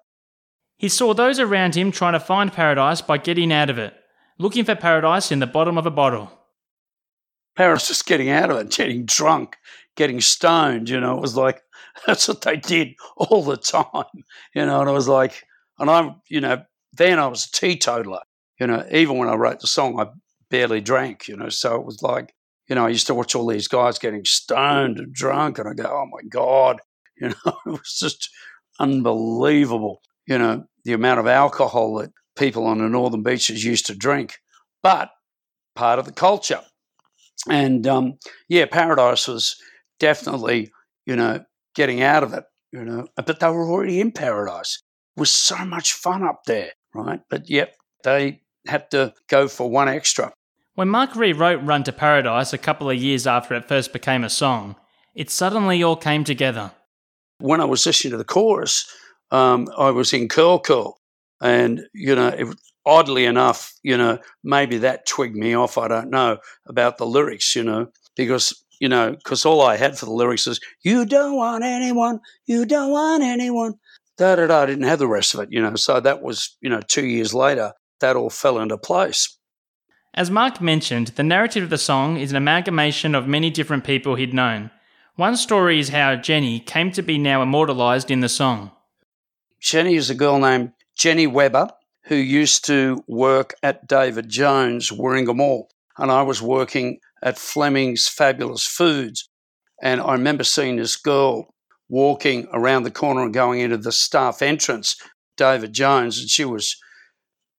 he 0.77 0.87
saw 0.87 1.13
those 1.13 1.39
around 1.39 1.75
him 1.75 1.91
trying 1.91 2.13
to 2.13 2.19
find 2.19 2.53
paradise 2.53 3.01
by 3.01 3.17
getting 3.17 3.51
out 3.51 3.69
of 3.69 3.77
it 3.77 3.93
looking 4.37 4.63
for 4.63 4.75
paradise 4.75 5.31
in 5.31 5.39
the 5.39 5.47
bottom 5.47 5.77
of 5.77 5.85
a 5.85 5.91
bottle 5.91 6.31
paradise 7.55 7.87
just 7.87 8.05
getting 8.05 8.29
out 8.29 8.49
of 8.49 8.57
it 8.57 8.69
getting 8.71 9.05
drunk 9.05 9.57
getting 9.95 10.21
stoned 10.21 10.89
you 10.89 10.99
know 10.99 11.15
it 11.15 11.21
was 11.21 11.35
like 11.35 11.61
that's 12.05 12.27
what 12.27 12.41
they 12.41 12.57
did 12.57 12.89
all 13.17 13.43
the 13.43 13.57
time, 13.57 14.23
you 14.53 14.65
know. 14.65 14.81
And 14.81 14.89
I 14.89 14.93
was 14.93 15.07
like, 15.07 15.43
and 15.79 15.89
I'm, 15.89 16.21
you 16.29 16.41
know, 16.41 16.63
then 16.93 17.19
I 17.19 17.27
was 17.27 17.45
a 17.45 17.51
teetotaler, 17.51 18.21
you 18.59 18.67
know. 18.67 18.85
Even 18.91 19.17
when 19.17 19.29
I 19.29 19.35
wrote 19.35 19.59
the 19.59 19.67
song, 19.67 19.99
I 19.99 20.07
barely 20.49 20.81
drank, 20.81 21.27
you 21.27 21.35
know. 21.35 21.49
So 21.49 21.75
it 21.75 21.85
was 21.85 22.01
like, 22.01 22.33
you 22.67 22.75
know, 22.75 22.85
I 22.85 22.89
used 22.89 23.07
to 23.07 23.13
watch 23.13 23.35
all 23.35 23.47
these 23.47 23.67
guys 23.67 23.99
getting 23.99 24.25
stoned 24.25 24.99
and 24.99 25.13
drunk, 25.13 25.59
and 25.59 25.69
I 25.69 25.73
go, 25.73 25.85
oh 25.85 26.07
my 26.11 26.21
god, 26.29 26.79
you 27.21 27.29
know, 27.29 27.57
it 27.65 27.69
was 27.69 27.97
just 27.99 28.29
unbelievable, 28.79 30.01
you 30.27 30.37
know, 30.37 30.65
the 30.83 30.93
amount 30.93 31.19
of 31.19 31.27
alcohol 31.27 31.95
that 31.95 32.11
people 32.37 32.65
on 32.65 32.77
the 32.77 32.89
northern 32.89 33.23
beaches 33.23 33.63
used 33.63 33.87
to 33.87 33.95
drink, 33.95 34.37
but 34.83 35.09
part 35.75 35.99
of 35.99 36.05
the 36.05 36.11
culture. 36.11 36.61
And 37.49 37.87
um, 37.87 38.17
yeah, 38.49 38.65
Paradise 38.65 39.27
was 39.27 39.55
definitely, 39.99 40.71
you 41.05 41.15
know, 41.15 41.43
getting 41.75 42.01
out 42.01 42.23
of 42.23 42.33
it, 42.33 42.43
you 42.71 42.83
know. 42.83 43.07
But 43.15 43.39
they 43.39 43.47
were 43.47 43.69
already 43.69 43.99
in 43.99 44.11
paradise. 44.11 44.81
It 45.15 45.19
was 45.19 45.31
so 45.31 45.57
much 45.65 45.93
fun 45.93 46.23
up 46.23 46.41
there, 46.45 46.71
right? 46.93 47.21
But 47.29 47.49
yep, 47.49 47.75
they 48.03 48.41
had 48.67 48.91
to 48.91 49.13
go 49.29 49.47
for 49.47 49.69
one 49.69 49.87
extra. 49.87 50.33
When 50.75 50.89
Mark 50.89 51.15
rewrote 51.15 51.63
Run 51.63 51.83
to 51.85 51.91
Paradise 51.91 52.53
a 52.53 52.57
couple 52.57 52.89
of 52.89 52.97
years 52.97 53.25
after 53.25 53.55
it 53.55 53.67
first 53.67 53.93
became 53.93 54.23
a 54.23 54.29
song, 54.29 54.75
it 55.15 55.31
suddenly 55.31 55.81
all 55.81 55.95
came 55.95 56.23
together. 56.23 56.71
When 57.39 57.61
I 57.61 57.65
was 57.65 57.85
listening 57.85 58.11
to 58.11 58.17
the 58.17 58.23
chorus, 58.23 58.91
um, 59.31 59.67
I 59.77 59.91
was 59.91 60.13
in 60.13 60.27
Curl 60.27 60.59
Curl. 60.59 60.97
And, 61.39 61.81
you 61.93 62.15
know, 62.15 62.29
it, 62.29 62.47
oddly 62.85 63.25
enough, 63.25 63.73
you 63.83 63.97
know, 63.97 64.17
maybe 64.43 64.79
that 64.79 65.05
twigged 65.05 65.35
me 65.35 65.55
off. 65.55 65.77
I 65.77 65.87
don't 65.87 66.09
know 66.09 66.37
about 66.65 66.97
the 66.97 67.05
lyrics, 67.05 67.55
you 67.55 67.63
know, 67.63 67.91
because 68.15 68.63
you 68.79 68.89
know, 68.89 69.11
because 69.11 69.45
all 69.45 69.61
I 69.61 69.75
had 69.77 69.97
for 69.97 70.05
the 70.05 70.11
lyrics 70.11 70.47
is, 70.47 70.59
you 70.83 71.05
don't 71.05 71.35
want 71.35 71.63
anyone, 71.63 72.19
you 72.45 72.65
don't 72.65 72.91
want 72.91 73.23
anyone. 73.23 73.73
Da 74.17 74.35
da 74.35 74.47
da. 74.47 74.61
I 74.61 74.65
didn't 74.65 74.85
have 74.85 74.99
the 74.99 75.07
rest 75.07 75.33
of 75.33 75.39
it, 75.41 75.49
you 75.51 75.61
know. 75.61 75.75
So 75.75 75.99
that 75.99 76.21
was, 76.21 76.57
you 76.61 76.69
know, 76.69 76.81
two 76.87 77.05
years 77.05 77.33
later, 77.33 77.73
that 77.99 78.15
all 78.15 78.29
fell 78.29 78.59
into 78.59 78.77
place. 78.77 79.37
As 80.13 80.31
Mark 80.31 80.59
mentioned, 80.61 81.09
the 81.09 81.23
narrative 81.23 81.63
of 81.63 81.69
the 81.69 81.77
song 81.77 82.17
is 82.17 82.31
an 82.31 82.37
amalgamation 82.37 83.13
of 83.13 83.27
many 83.27 83.51
different 83.51 83.83
people 83.83 84.15
he'd 84.15 84.33
known. 84.33 84.71
One 85.15 85.35
story 85.35 85.79
is 85.79 85.89
how 85.89 86.15
Jenny 86.15 86.59
came 86.59 86.91
to 86.91 87.01
be 87.01 87.17
now 87.17 87.41
immortalised 87.41 88.09
in 88.09 88.21
the 88.21 88.29
song. 88.29 88.71
Jenny 89.59 89.95
is 89.95 90.09
a 90.09 90.15
girl 90.15 90.39
named 90.39 90.73
Jenny 90.95 91.27
Webber 91.27 91.69
who 92.05 92.15
used 92.15 92.65
to 92.65 93.03
work 93.07 93.53
at 93.61 93.87
David 93.87 94.29
Jones, 94.29 94.91
Warringah 94.91 95.35
Mall. 95.35 95.69
And 95.97 96.11
I 96.11 96.21
was 96.21 96.41
working 96.41 96.99
at 97.21 97.37
Fleming's 97.37 98.07
Fabulous 98.07 98.65
Foods. 98.65 99.29
And 99.81 99.99
I 99.99 100.13
remember 100.13 100.43
seeing 100.43 100.77
this 100.77 100.95
girl 100.95 101.53
walking 101.89 102.47
around 102.53 102.83
the 102.83 102.91
corner 102.91 103.23
and 103.23 103.33
going 103.33 103.59
into 103.59 103.77
the 103.77 103.91
staff 103.91 104.41
entrance, 104.41 104.95
David 105.37 105.73
Jones, 105.73 106.19
and 106.19 106.29
she 106.29 106.45
was, 106.45 106.77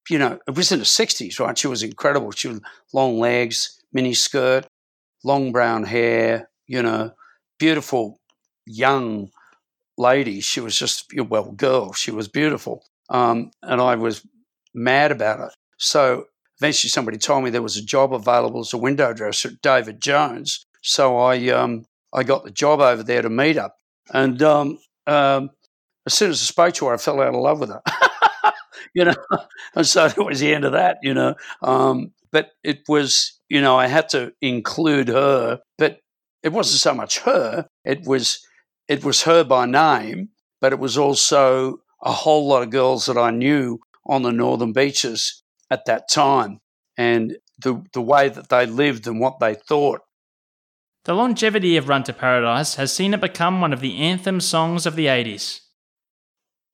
you 0.08 0.18
know, 0.18 0.38
it 0.46 0.56
was 0.56 0.72
in 0.72 0.78
the 0.78 0.84
60s, 0.84 1.38
right? 1.40 1.56
She 1.56 1.66
was 1.66 1.82
incredible. 1.82 2.30
She 2.30 2.48
was 2.48 2.60
long 2.92 3.18
legs, 3.18 3.82
mini 3.92 4.14
skirt, 4.14 4.66
long 5.24 5.52
brown 5.52 5.84
hair, 5.84 6.50
you 6.66 6.82
know, 6.82 7.12
beautiful 7.58 8.20
young 8.66 9.30
lady. 9.98 10.40
She 10.40 10.60
was 10.60 10.78
just, 10.78 11.12
well, 11.16 11.52
girl, 11.52 11.92
she 11.92 12.10
was 12.10 12.28
beautiful. 12.28 12.84
Um, 13.10 13.50
and 13.62 13.80
I 13.80 13.96
was 13.96 14.26
mad 14.74 15.12
about 15.12 15.40
it. 15.40 15.54
So 15.78 16.26
eventually 16.60 16.90
somebody 16.90 17.18
told 17.18 17.44
me 17.44 17.50
there 17.50 17.62
was 17.62 17.76
a 17.76 17.84
job 17.84 18.12
available 18.14 18.60
as 18.60 18.72
a 18.72 18.78
window 18.78 19.12
dresser 19.12 19.48
at 19.48 19.62
David 19.62 20.00
Jones. 20.00 20.64
So 20.82 21.16
I, 21.18 21.48
um, 21.48 21.84
I 22.12 22.22
got 22.22 22.44
the 22.44 22.50
job 22.50 22.80
over 22.80 23.02
there 23.02 23.22
to 23.22 23.30
meet 23.30 23.56
up. 23.56 23.76
And 24.12 24.42
um, 24.42 24.78
um, 25.06 25.50
as 26.06 26.14
soon 26.14 26.30
as 26.30 26.42
I 26.42 26.46
spoke 26.46 26.74
to 26.74 26.86
her, 26.86 26.94
I 26.94 26.96
fell 26.96 27.20
out 27.20 27.28
of 27.34 27.40
love 27.40 27.60
with 27.60 27.70
her. 27.70 27.82
you 28.94 29.04
know, 29.04 29.14
and 29.74 29.86
so 29.86 30.06
it 30.06 30.16
was 30.18 30.40
the 30.40 30.54
end 30.54 30.64
of 30.64 30.72
that. 30.72 30.98
You 31.02 31.14
know, 31.14 31.34
um, 31.62 32.12
but 32.32 32.50
it 32.64 32.80
was, 32.88 33.38
you 33.48 33.60
know, 33.60 33.76
I 33.76 33.86
had 33.86 34.08
to 34.10 34.32
include 34.40 35.08
her, 35.08 35.60
but 35.78 36.00
it 36.42 36.50
wasn't 36.52 36.80
so 36.80 36.94
much 36.94 37.20
her. 37.20 37.66
It 37.84 38.04
was, 38.06 38.40
it 38.88 39.04
was 39.04 39.22
her 39.22 39.44
by 39.44 39.66
name, 39.66 40.30
but 40.60 40.72
it 40.72 40.78
was 40.78 40.96
also 40.98 41.80
a 42.02 42.12
whole 42.12 42.48
lot 42.48 42.62
of 42.62 42.70
girls 42.70 43.06
that 43.06 43.18
I 43.18 43.30
knew 43.30 43.80
on 44.06 44.22
the 44.22 44.32
northern 44.32 44.72
beaches 44.72 45.42
at 45.70 45.84
that 45.84 46.08
time, 46.08 46.60
and 46.96 47.36
the 47.58 47.84
the 47.92 48.02
way 48.02 48.28
that 48.28 48.48
they 48.48 48.66
lived 48.66 49.06
and 49.06 49.20
what 49.20 49.38
they 49.40 49.54
thought. 49.54 50.00
The 51.04 51.14
longevity 51.14 51.76
of 51.76 51.88
Run 51.88 52.02
to 52.04 52.12
Paradise 52.12 52.74
has 52.74 52.92
seen 52.92 53.14
it 53.14 53.20
become 53.20 53.60
one 53.60 53.72
of 53.72 53.80
the 53.80 53.96
anthem 53.96 54.40
songs 54.40 54.84
of 54.84 54.94
the 54.94 55.06
80s. 55.06 55.60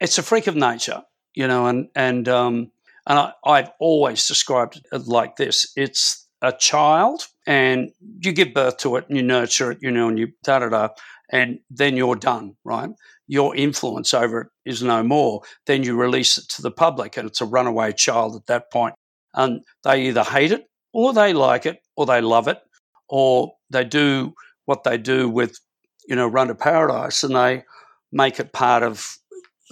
It's 0.00 0.18
a 0.18 0.24
freak 0.24 0.48
of 0.48 0.56
nature, 0.56 1.02
you 1.34 1.46
know, 1.46 1.66
and, 1.66 1.88
and, 1.94 2.28
um, 2.28 2.72
and 3.06 3.18
I, 3.18 3.32
I've 3.44 3.70
always 3.78 4.26
described 4.26 4.84
it 4.90 5.06
like 5.06 5.36
this. 5.36 5.72
It's 5.76 6.26
a 6.42 6.52
child, 6.52 7.28
and 7.46 7.92
you 8.20 8.32
give 8.32 8.54
birth 8.54 8.78
to 8.78 8.96
it 8.96 9.06
and 9.08 9.16
you 9.16 9.22
nurture 9.22 9.70
it, 9.70 9.78
you 9.80 9.90
know, 9.90 10.08
and 10.08 10.18
you 10.18 10.32
da 10.42 10.58
da 10.58 10.68
da, 10.68 10.88
and 11.34 11.58
then 11.68 11.96
you're 11.96 12.14
done, 12.14 12.54
right? 12.64 12.90
Your 13.26 13.56
influence 13.56 14.14
over 14.14 14.42
it 14.42 14.46
is 14.64 14.84
no 14.84 15.02
more. 15.02 15.42
Then 15.66 15.82
you 15.82 15.96
release 15.96 16.38
it 16.38 16.48
to 16.50 16.62
the 16.62 16.70
public, 16.70 17.16
and 17.16 17.28
it's 17.28 17.40
a 17.40 17.44
runaway 17.44 17.92
child 17.92 18.36
at 18.36 18.46
that 18.46 18.70
point. 18.70 18.94
And 19.34 19.62
they 19.82 20.02
either 20.02 20.22
hate 20.22 20.52
it, 20.52 20.70
or 20.92 21.12
they 21.12 21.32
like 21.32 21.66
it, 21.66 21.78
or 21.96 22.06
they 22.06 22.20
love 22.20 22.46
it, 22.46 22.60
or 23.08 23.52
they 23.68 23.82
do 23.82 24.34
what 24.66 24.84
they 24.84 24.96
do 24.96 25.28
with, 25.28 25.58
you 26.06 26.14
know, 26.14 26.28
Run 26.28 26.46
to 26.46 26.54
Paradise, 26.54 27.24
and 27.24 27.34
they 27.34 27.64
make 28.12 28.38
it 28.38 28.52
part 28.52 28.84
of, 28.84 29.16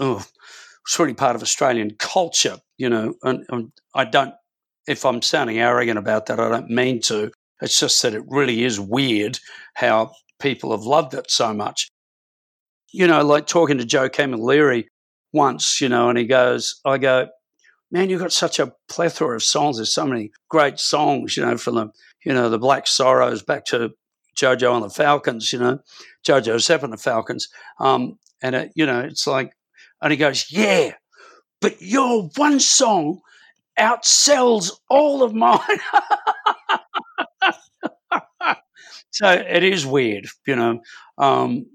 oh, 0.01 0.27
it's 0.85 0.99
really 0.99 1.15
part 1.15 1.37
of 1.37 1.43
Australian 1.43 1.93
culture, 1.97 2.59
you 2.77 2.91
know. 2.91 3.15
And, 3.23 3.47
and 3.51 3.71
I 3.95 4.05
don't, 4.05 4.35
if 4.89 5.07
I'm 5.07 5.23
sounding 5.23 5.61
arrogant 5.61 5.97
about 5.97 6.27
that, 6.27 6.41
I 6.41 6.49
don't 6.49 6.71
mean 6.71 7.01
to. 7.03 7.31
It's 7.61 7.79
just 7.79 8.03
that 8.03 8.15
it 8.15 8.25
really 8.27 8.65
is 8.65 8.81
weird 8.81 9.39
how 9.75 10.11
people 10.43 10.73
have 10.73 10.83
loved 10.83 11.15
it 11.15 11.31
so 11.31 11.55
much. 11.55 11.91
You 12.93 13.07
know, 13.07 13.25
like 13.25 13.47
talking 13.47 13.79
to 13.79 13.87
Joe 13.87 14.11
Camilleri 14.11 14.87
once, 15.33 15.81
you 15.81 15.89
know, 15.89 16.11
and 16.11 16.19
he 16.19 16.27
goes, 16.27 16.81
I 16.85 16.99
go, 16.99 17.29
man, 17.91 18.11
you've 18.11 18.21
got 18.21 18.33
such 18.33 18.59
a 18.59 18.73
plethora 18.89 19.37
of 19.37 19.43
songs. 19.43 19.77
There's 19.77 19.95
so 19.95 20.07
many 20.07 20.31
great 20.51 20.79
songs, 20.79 21.37
you 21.37 21.45
know, 21.45 21.57
from 21.57 21.77
the 21.77 21.91
you 22.25 22.33
know, 22.33 22.49
the 22.49 22.59
Black 22.59 22.87
Sorrows 22.87 23.43
back 23.43 23.65
to 23.67 23.91
JoJo 24.37 24.75
and 24.75 24.85
the 24.85 24.91
Falcons, 24.91 25.53
you 25.53 25.59
know, 25.59 25.81
JoJo 26.27 26.61
Zep 26.61 26.83
and 26.83 26.93
the 26.93 26.99
Falcons. 26.99 27.49
Um, 27.81 28.19
and, 28.43 28.55
it, 28.55 28.73
you 28.75 28.87
know, 28.87 29.01
it's 29.01 29.27
like, 29.27 29.53
and 30.01 30.11
he 30.11 30.17
goes, 30.17 30.51
yeah, 30.51 30.93
but 31.61 31.81
your 31.81 32.31
one 32.37 32.61
song 32.61 33.21
outsells 33.79 34.71
all 34.89 35.23
of 35.23 35.35
mine. 35.35 35.59
so 39.13 39.31
it 39.31 39.63
is 39.63 39.87
weird, 39.87 40.27
you 40.47 40.57
know. 40.57 40.81
Um, 41.19 41.67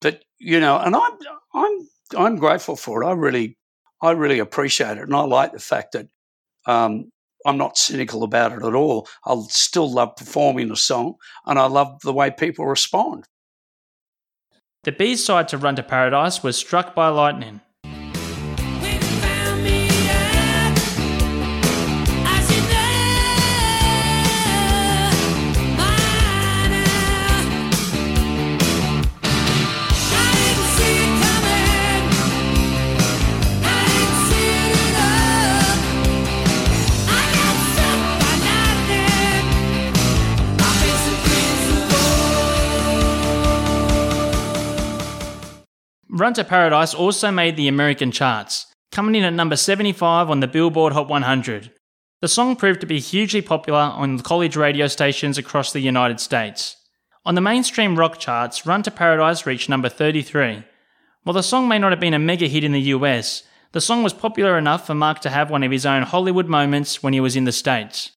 but 0.00 0.22
you 0.38 0.60
know, 0.60 0.78
and 0.78 0.94
I'm 0.94 1.12
I'm 1.54 1.88
I'm 2.16 2.36
grateful 2.36 2.76
for 2.76 3.02
it. 3.02 3.06
I 3.06 3.12
really 3.12 3.56
I 4.02 4.10
really 4.12 4.38
appreciate 4.38 4.98
it, 4.98 5.04
and 5.04 5.14
I 5.14 5.22
like 5.22 5.52
the 5.52 5.60
fact 5.60 5.92
that 5.92 6.08
um, 6.66 7.10
I'm 7.46 7.58
not 7.58 7.76
cynical 7.76 8.22
about 8.22 8.52
it 8.52 8.62
at 8.62 8.74
all. 8.74 9.08
I 9.26 9.36
still 9.48 9.90
love 9.90 10.16
performing 10.16 10.68
the 10.68 10.76
song 10.76 11.16
and 11.46 11.58
I 11.58 11.66
love 11.66 12.00
the 12.02 12.12
way 12.12 12.30
people 12.30 12.66
respond. 12.66 13.24
The 14.84 14.92
B 14.92 15.16
side 15.16 15.48
to 15.48 15.58
Run 15.58 15.76
to 15.76 15.82
Paradise 15.82 16.42
was 16.42 16.56
Struck 16.56 16.94
by 16.94 17.08
Lightning. 17.08 17.60
Run 46.14 46.32
to 46.34 46.44
Paradise 46.44 46.94
also 46.94 47.32
made 47.32 47.56
the 47.56 47.66
American 47.66 48.12
charts, 48.12 48.72
coming 48.92 49.16
in 49.16 49.24
at 49.24 49.32
number 49.32 49.56
75 49.56 50.30
on 50.30 50.38
the 50.38 50.46
Billboard 50.46 50.92
Hot 50.92 51.08
100. 51.08 51.72
The 52.22 52.28
song 52.28 52.54
proved 52.54 52.80
to 52.82 52.86
be 52.86 53.00
hugely 53.00 53.42
popular 53.42 53.80
on 53.80 54.20
college 54.20 54.54
radio 54.54 54.86
stations 54.86 55.38
across 55.38 55.72
the 55.72 55.80
United 55.80 56.20
States. 56.20 56.76
On 57.24 57.34
the 57.34 57.40
mainstream 57.40 57.98
rock 57.98 58.20
charts, 58.20 58.64
Run 58.64 58.84
to 58.84 58.92
Paradise 58.92 59.44
reached 59.44 59.68
number 59.68 59.88
33. 59.88 60.62
While 61.24 61.34
the 61.34 61.42
song 61.42 61.66
may 61.66 61.80
not 61.80 61.90
have 61.90 61.98
been 61.98 62.14
a 62.14 62.20
mega 62.20 62.46
hit 62.46 62.62
in 62.62 62.70
the 62.70 62.92
US, 62.94 63.42
the 63.72 63.80
song 63.80 64.04
was 64.04 64.12
popular 64.12 64.56
enough 64.56 64.86
for 64.86 64.94
Mark 64.94 65.18
to 65.22 65.30
have 65.30 65.50
one 65.50 65.64
of 65.64 65.72
his 65.72 65.84
own 65.84 66.04
Hollywood 66.04 66.46
moments 66.46 67.02
when 67.02 67.12
he 67.12 67.18
was 67.18 67.34
in 67.34 67.42
the 67.42 67.50
States. 67.50 68.12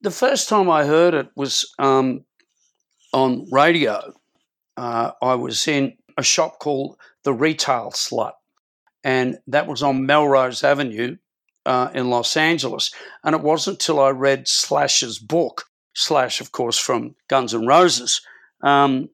The 0.00 0.10
first 0.10 0.48
time 0.48 0.70
I 0.70 0.86
heard 0.86 1.12
it 1.12 1.28
was 1.36 1.70
um, 1.78 2.24
on 3.12 3.46
radio. 3.52 4.14
Uh, 4.78 5.10
I 5.20 5.34
was 5.34 5.68
in 5.68 5.98
a 6.20 6.24
shop 6.24 6.58
called 6.58 6.96
the 7.24 7.32
Retail 7.32 7.90
Slut, 7.90 8.32
and 9.02 9.38
that 9.48 9.66
was 9.66 9.82
on 9.82 10.06
Melrose 10.06 10.62
Avenue 10.62 11.16
uh, 11.66 11.90
in 11.94 12.10
Los 12.10 12.36
Angeles. 12.36 12.92
And 13.24 13.34
it 13.34 13.42
wasn't 13.42 13.74
until 13.74 14.00
I 14.00 14.10
read 14.10 14.46
Slash's 14.46 15.18
book, 15.18 15.64
Slash, 15.94 16.40
of 16.40 16.52
course, 16.52 16.78
from 16.78 17.16
Guns 17.28 17.54
N' 17.54 17.66
Roses. 17.66 18.20
Um, 18.62 19.08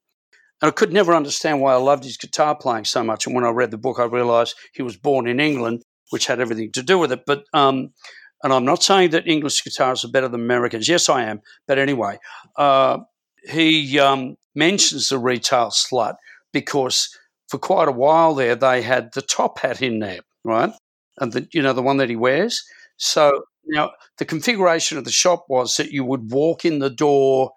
and 0.61 0.69
I 0.69 0.71
could 0.71 0.93
never 0.93 1.15
understand 1.15 1.61
why 1.61 1.73
I 1.75 1.77
loved 1.77 2.05
his 2.05 2.17
guitar 2.17 2.55
playing 2.55 2.85
so 2.85 3.03
much. 3.03 3.27
And 3.27 3.35
when 3.35 3.45
I 3.45 3.51
read 3.51 3.71
the 3.71 3.79
book, 3.79 3.99
I 3.99 4.05
realized 4.05 4.57
he 4.73 4.83
was 4.83 4.97
born 4.97 5.27
in 5.27 5.41
England, 5.41 5.83
which 6.11 6.27
had 6.27 6.41
everything 6.41 6.73
to 6.73 6.83
do 6.83 6.99
with 6.99 7.13
it. 7.13 7.25
But 7.27 7.45
um, 7.53 7.91
and 8.43 8.53
I'm 8.53 8.65
not 8.65 8.83
saying 8.83 9.11
that 9.11 9.27
English 9.27 9.63
guitarists 9.63 10.05
are 10.05 10.11
better 10.11 10.29
than 10.29 10.41
Americans. 10.41 10.89
Yes, 10.89 11.09
I 11.09 11.25
am. 11.25 11.41
But 11.67 11.79
anyway, 11.79 12.19
uh, 12.57 12.99
he 13.49 13.99
um, 13.99 14.37
mentions 14.55 15.09
the 15.09 15.19
retail 15.19 15.71
slut, 15.71 16.17
because 16.61 17.11
for 17.49 17.59
quite 17.59 17.87
a 17.87 17.93
while 17.93 18.35
there 18.35 18.57
they 18.57 18.81
had 18.81 19.13
the 19.13 19.21
top 19.21 19.59
hat 19.59 19.83
in 19.83 19.99
there, 19.99 20.21
right? 20.43 20.73
And 21.19 21.33
the 21.35 21.47
you 21.53 21.61
know 21.61 21.75
the 21.75 21.83
one 21.83 21.99
that 21.99 22.09
he 22.09 22.17
wears. 22.17 22.65
So 22.97 23.45
now 23.67 23.91
the 24.17 24.25
configuration 24.25 24.97
of 24.97 25.05
the 25.05 25.11
shop 25.23 25.45
was 25.51 25.77
that 25.77 25.91
you 25.91 26.03
would 26.05 26.31
walk 26.33 26.65
in 26.65 26.79
the 26.79 26.89
door 26.89 27.53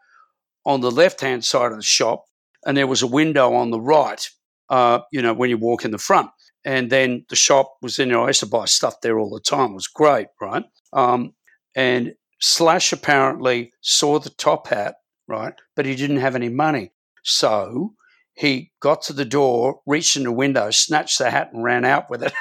on 0.66 0.82
the 0.82 0.92
left 0.92 1.22
hand 1.22 1.46
side 1.46 1.72
of 1.72 1.78
the 1.78 1.84
shop, 2.00 2.26
and 2.66 2.76
there 2.76 2.88
was 2.88 3.02
a 3.02 3.08
window 3.08 3.54
on 3.54 3.72
the 3.72 3.80
right. 3.80 4.30
Uh, 4.70 5.00
you 5.14 5.22
know 5.22 5.34
when 5.34 5.50
you 5.50 5.58
walk 5.58 5.86
in 5.86 5.92
the 5.92 5.98
front, 6.10 6.30
and 6.66 6.90
then 6.90 7.26
the 7.30 7.38
shop 7.38 7.68
was 7.82 8.00
in. 8.00 8.10
You 8.10 8.16
know, 8.16 8.24
I 8.26 8.28
used 8.28 8.42
to 8.42 8.48
buy 8.58 8.66
stuff 8.66 9.00
there 9.02 9.18
all 9.18 9.30
the 9.30 9.40
time. 9.40 9.72
It 9.72 9.76
was 9.76 9.88
great, 9.88 10.28
right? 10.42 10.66
Um, 10.92 11.34
and 11.74 12.14
Slash 12.42 12.92
apparently 12.92 13.72
saw 13.82 14.20
the 14.20 14.30
top 14.32 14.68
hat, 14.68 14.96
right, 15.28 15.54
but 15.78 15.86
he 15.86 15.96
didn't 15.96 16.18
have 16.26 16.36
any 16.36 16.50
money, 16.50 16.92
so 17.24 17.94
he 18.39 18.71
got 18.80 19.02
to 19.02 19.13
the 19.13 19.25
door, 19.25 19.82
reached 19.86 20.15
in 20.15 20.23
the 20.23 20.32
window, 20.32 20.71
snatched 20.71 21.17
the 21.17 21.30
hat, 21.30 21.49
and 21.52 21.62
ran 21.62 21.84
out 21.84 22.10
with 22.10 22.23
it. 22.23 22.32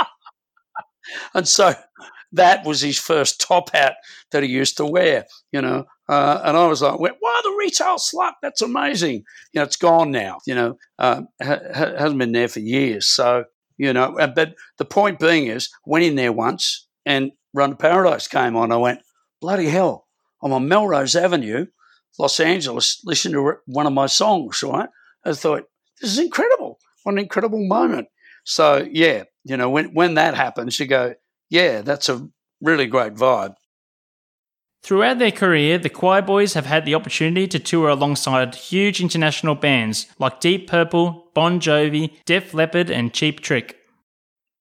and 1.34 1.46
so 1.46 1.74
that 2.32 2.64
was 2.64 2.80
his 2.80 2.98
first 2.98 3.38
top 3.38 3.70
hat 3.74 3.96
that 4.30 4.42
he 4.42 4.48
used 4.48 4.78
to 4.78 4.86
wear, 4.86 5.26
you 5.52 5.60
know. 5.60 5.84
Uh, 6.08 6.40
and 6.44 6.56
I 6.56 6.66
was 6.66 6.80
like, 6.80 6.98
wow, 6.98 7.10
the 7.10 7.56
retail 7.58 7.96
slut, 7.96 8.32
that's 8.40 8.62
amazing. 8.62 9.16
You 9.52 9.60
know, 9.60 9.64
it's 9.64 9.76
gone 9.76 10.12
now, 10.12 10.38
you 10.46 10.54
know, 10.54 10.78
uh, 10.98 11.22
ha- 11.42 11.60
hasn't 11.70 12.18
been 12.18 12.32
there 12.32 12.48
for 12.48 12.60
years. 12.60 13.06
So, 13.06 13.44
you 13.76 13.92
know, 13.92 14.16
uh, 14.18 14.28
but 14.28 14.54
the 14.78 14.86
point 14.86 15.18
being 15.18 15.48
is, 15.48 15.68
went 15.84 16.06
in 16.06 16.14
there 16.14 16.32
once 16.32 16.88
and 17.04 17.32
Run 17.52 17.70
to 17.70 17.76
Paradise 17.76 18.28
came 18.28 18.56
on. 18.56 18.72
I 18.72 18.78
went, 18.78 19.00
bloody 19.42 19.66
hell, 19.68 20.06
I'm 20.42 20.54
on 20.54 20.68
Melrose 20.68 21.16
Avenue, 21.16 21.66
Los 22.18 22.40
Angeles, 22.40 23.00
listening 23.04 23.34
to 23.34 23.54
one 23.66 23.86
of 23.86 23.92
my 23.92 24.06
songs, 24.06 24.62
right? 24.62 24.88
I 25.24 25.32
thought, 25.32 25.64
this 26.00 26.12
is 26.12 26.18
incredible. 26.18 26.78
What 27.02 27.12
an 27.12 27.18
incredible 27.18 27.66
moment. 27.66 28.08
So, 28.44 28.86
yeah, 28.90 29.24
you 29.44 29.56
know, 29.56 29.70
when, 29.70 29.92
when 29.94 30.14
that 30.14 30.34
happens, 30.34 30.78
you 30.78 30.86
go, 30.86 31.14
yeah, 31.50 31.82
that's 31.82 32.08
a 32.08 32.28
really 32.60 32.86
great 32.86 33.14
vibe. 33.14 33.54
Throughout 34.82 35.18
their 35.18 35.32
career, 35.32 35.78
the 35.78 35.90
Choirboys 35.90 36.54
have 36.54 36.66
had 36.66 36.84
the 36.84 36.94
opportunity 36.94 37.48
to 37.48 37.58
tour 37.58 37.88
alongside 37.88 38.54
huge 38.54 39.00
international 39.00 39.56
bands 39.56 40.06
like 40.20 40.38
Deep 40.38 40.68
Purple, 40.68 41.30
Bon 41.34 41.58
Jovi, 41.58 42.12
Def 42.24 42.54
Leppard, 42.54 42.88
and 42.88 43.12
Cheap 43.12 43.40
Trick. 43.40 43.78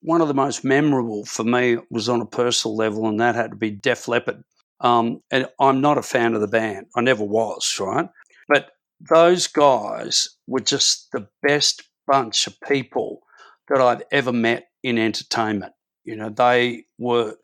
One 0.02 0.22
of 0.22 0.28
the 0.28 0.34
most 0.34 0.64
memorable 0.64 1.26
for 1.26 1.44
me 1.44 1.78
was 1.92 2.10
on 2.10 2.22
a 2.22 2.26
personal 2.26 2.76
level, 2.76 3.08
and 3.08 3.20
that 3.20 3.36
had 3.36 3.52
to 3.52 3.56
be 3.56 3.70
Def 3.70 4.08
Leppard. 4.08 4.44
Um, 4.82 5.22
and 5.32 5.48
I'm 5.60 5.82
not 5.82 5.98
a 5.98 6.04
fan 6.04 6.34
of 6.34 6.42
the 6.42 6.48
band. 6.48 6.88
I 6.96 7.02
never 7.02 7.24
was, 7.24 7.78
right? 7.80 8.10
But 8.50 8.72
those 9.00 9.48
guys 9.48 10.28
were 10.48 10.60
just 10.60 11.12
the 11.12 11.28
best 11.42 11.84
bunch 12.08 12.48
of 12.48 12.60
people 12.68 13.22
that 13.70 13.82
I've 13.82 14.04
ever 14.12 14.32
met 14.32 14.68
in 14.84 14.98
entertainment. 14.98 15.74
You 16.04 16.16
know, 16.16 16.30
they 16.30 16.86
were 17.00 17.36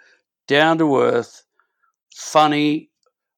down 0.48 0.78
to 0.78 0.98
earth, 1.02 1.44
funny, 2.16 2.90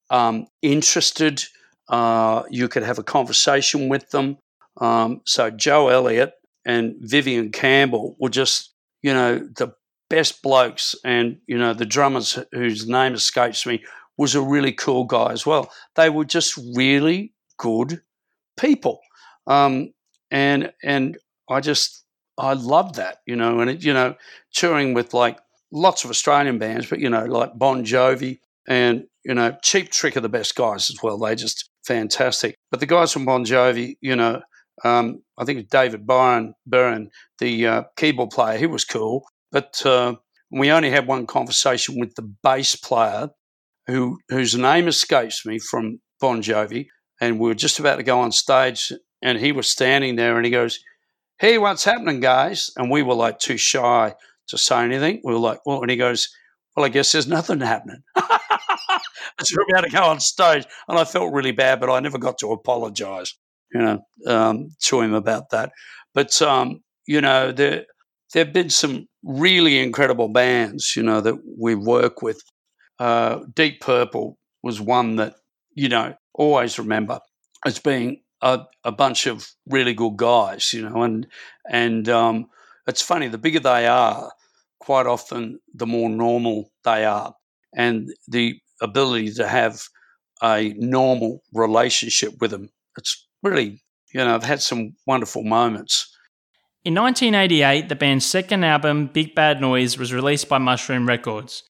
um, 0.09 0.47
interested. 0.61 1.43
Uh, 1.87 2.43
you 2.49 2.67
could 2.67 2.83
have 2.83 2.99
a 2.99 3.03
conversation 3.03 3.89
with 3.89 4.09
them. 4.09 4.37
Um, 4.81 5.21
so 5.25 5.49
Joe 5.49 5.89
Elliott 5.89 6.33
and 6.65 6.95
Vivian 6.99 7.51
Campbell 7.51 8.15
were 8.19 8.29
just, 8.29 8.73
you 9.01 9.13
know, 9.13 9.39
the 9.39 9.73
best 10.13 10.43
blokes. 10.43 10.95
And, 11.03 11.39
you 11.47 11.57
know, 11.57 11.73
the 11.73 11.87
drummers 11.87 12.37
whose 12.51 12.87
name 12.87 13.15
escapes 13.15 13.65
me 13.65 13.83
was 14.15 14.35
a 14.35 14.41
really 14.41 14.71
cool 14.71 15.05
guy 15.05 15.31
as 15.31 15.43
well. 15.43 15.71
They 15.95 16.11
were 16.11 16.25
just 16.25 16.55
really 16.75 17.33
good 17.57 18.01
people. 18.55 18.99
Um, 19.47 19.91
and, 20.29 20.71
and 20.83 21.17
I 21.49 21.61
just, 21.61 22.05
I 22.37 22.53
love 22.53 22.97
that, 22.97 23.17
you 23.25 23.35
know, 23.35 23.59
and, 23.59 23.71
it, 23.71 23.83
you 23.83 23.91
know, 23.91 24.13
touring 24.53 24.93
with 24.93 25.15
like 25.15 25.39
lots 25.71 26.03
of 26.03 26.11
Australian 26.11 26.59
bands, 26.59 26.87
but, 26.87 26.99
you 26.99 27.09
know, 27.09 27.25
like 27.25 27.57
Bon 27.57 27.83
Jovi 27.83 28.39
and, 28.67 29.05
you 29.25 29.33
know, 29.33 29.57
Cheap 29.63 29.89
Trick 29.89 30.15
are 30.15 30.21
the 30.21 30.29
best 30.29 30.55
guys 30.55 30.91
as 30.91 30.97
well. 31.01 31.17
They 31.17 31.33
just 31.33 31.71
fantastic. 31.87 32.55
But 32.69 32.81
the 32.81 32.85
guys 32.85 33.11
from 33.11 33.25
Bon 33.25 33.45
Jovi, 33.45 33.97
you 33.99 34.15
know, 34.15 34.43
um, 34.83 35.23
I 35.39 35.45
think 35.45 35.69
David 35.69 36.05
Byron, 36.05 36.53
Byrne, 36.67 37.09
the 37.39 37.67
uh, 37.67 37.83
keyboard 37.97 38.29
player, 38.29 38.59
he 38.59 38.67
was 38.67 38.85
cool. 38.85 39.25
But 39.53 39.85
uh, 39.85 40.15
we 40.51 40.71
only 40.71 40.89
had 40.89 41.07
one 41.07 41.27
conversation 41.27 41.99
with 41.99 42.15
the 42.15 42.23
bass 42.43 42.75
player, 42.75 43.29
who 43.85 44.17
whose 44.27 44.55
name 44.55 44.87
escapes 44.87 45.45
me 45.45 45.59
from 45.59 45.99
Bon 46.19 46.41
Jovi, 46.41 46.87
and 47.21 47.39
we 47.39 47.47
were 47.47 47.55
just 47.55 47.79
about 47.79 47.97
to 47.97 48.03
go 48.03 48.19
on 48.19 48.31
stage, 48.31 48.91
and 49.21 49.37
he 49.37 49.51
was 49.51 49.69
standing 49.69 50.15
there, 50.15 50.35
and 50.35 50.43
he 50.43 50.51
goes, 50.51 50.79
"Hey, 51.37 51.59
what's 51.59 51.83
happening, 51.83 52.19
guys?" 52.19 52.71
And 52.75 52.89
we 52.89 53.03
were 53.03 53.13
like 53.13 53.37
too 53.37 53.57
shy 53.57 54.15
to 54.47 54.57
say 54.57 54.83
anything. 54.83 55.21
We 55.23 55.33
were 55.33 55.39
like, 55.39 55.59
"Well," 55.67 55.81
and 55.81 55.91
he 55.91 55.97
goes, 55.97 56.29
"Well, 56.75 56.85
I 56.85 56.89
guess 56.89 57.11
there's 57.11 57.27
nothing 57.27 57.59
happening." 57.59 58.01
As 59.39 59.51
we're 59.55 59.65
about 59.69 59.85
to 59.85 59.91
go 59.91 60.03
on 60.03 60.19
stage, 60.19 60.65
and 60.87 60.97
I 60.97 61.05
felt 61.05 61.33
really 61.33 61.51
bad, 61.51 61.79
but 61.79 61.91
I 61.91 61.99
never 61.99 62.17
got 62.17 62.39
to 62.39 62.51
apologise, 62.51 63.35
you 63.71 63.81
know, 63.81 63.99
um, 64.25 64.69
to 64.85 65.01
him 65.01 65.13
about 65.13 65.51
that. 65.51 65.71
But 66.15 66.41
um, 66.41 66.81
you 67.05 67.21
know, 67.21 67.51
there 68.33 68.43
there've 68.43 68.53
been 68.53 68.69
some 68.69 69.07
really 69.23 69.79
incredible 69.79 70.27
bands, 70.29 70.95
you 70.95 71.03
know, 71.03 71.21
that 71.21 71.35
we 71.59 71.75
work 71.75 72.21
with. 72.21 72.41
Uh, 72.99 73.39
Deep 73.55 73.81
Purple 73.81 74.37
was 74.61 74.81
one 74.81 75.15
that 75.17 75.35
you 75.75 75.89
know 75.89 76.15
always 76.35 76.77
remember 76.79 77.19
as 77.65 77.79
being 77.79 78.21
a, 78.41 78.61
a 78.83 78.91
bunch 78.91 79.25
of 79.27 79.47
really 79.67 79.93
good 79.93 80.17
guys, 80.17 80.73
you 80.73 80.87
know, 80.87 81.03
and 81.03 81.27
and 81.69 82.09
um, 82.09 82.47
it's 82.87 83.01
funny 83.01 83.27
the 83.27 83.37
bigger 83.37 83.59
they 83.59 83.87
are, 83.87 84.31
quite 84.79 85.05
often 85.07 85.59
the 85.73 85.87
more 85.87 86.09
normal 86.09 86.71
they 86.83 87.05
are, 87.05 87.33
and 87.75 88.09
the 88.27 88.59
ability 88.81 89.31
to 89.33 89.47
have 89.47 89.81
a 90.43 90.73
normal 90.77 91.41
relationship 91.53 92.33
with 92.41 92.51
them. 92.51 92.69
It's 92.97 93.27
really, 93.41 93.81
you 94.13 94.19
know, 94.23 94.35
I've 94.35 94.43
had 94.43 94.61
some 94.61 94.95
wonderful 95.07 95.43
moments. 95.43 96.12
In 96.85 96.95
1988, 96.95 97.87
the 97.87 97.95
band's 97.95 98.25
second 98.25 98.65
album, 98.65 99.07
Big 99.07 99.33
Bad 99.33 99.61
Noise, 99.61 99.97
was 99.97 100.11
released 100.11 100.49
by 100.49 100.57
Mushroom 100.57 101.07
Records. 101.07 101.63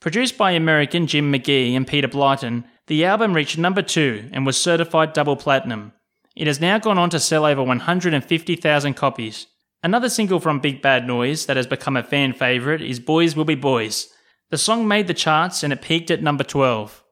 Produced 0.00 0.36
by 0.36 0.50
American 0.50 1.06
Jim 1.06 1.32
McGee 1.32 1.76
and 1.76 1.86
Peter 1.86 2.08
Blyton, 2.08 2.64
the 2.88 3.04
album 3.04 3.34
reached 3.34 3.56
number 3.56 3.82
two 3.82 4.28
and 4.32 4.44
was 4.44 4.60
certified 4.60 5.12
double 5.12 5.36
platinum. 5.36 5.92
It 6.34 6.48
has 6.48 6.60
now 6.60 6.80
gone 6.80 6.98
on 6.98 7.08
to 7.10 7.20
sell 7.20 7.44
over 7.44 7.62
150,000 7.62 8.94
copies. 8.94 9.46
Another 9.84 10.08
single 10.08 10.40
from 10.40 10.58
Big 10.58 10.82
Bad 10.82 11.06
Noise 11.06 11.46
that 11.46 11.56
has 11.56 11.68
become 11.68 11.96
a 11.96 12.02
fan 12.02 12.32
favourite 12.32 12.82
is 12.82 12.98
Boys 12.98 13.36
Will 13.36 13.44
Be 13.44 13.54
Boys. 13.54 14.12
The 14.50 14.58
song 14.58 14.88
made 14.88 15.06
the 15.06 15.14
charts 15.14 15.62
and 15.62 15.72
it 15.72 15.82
peaked 15.82 16.10
at 16.10 16.20
number 16.20 16.42
12. 16.42 17.04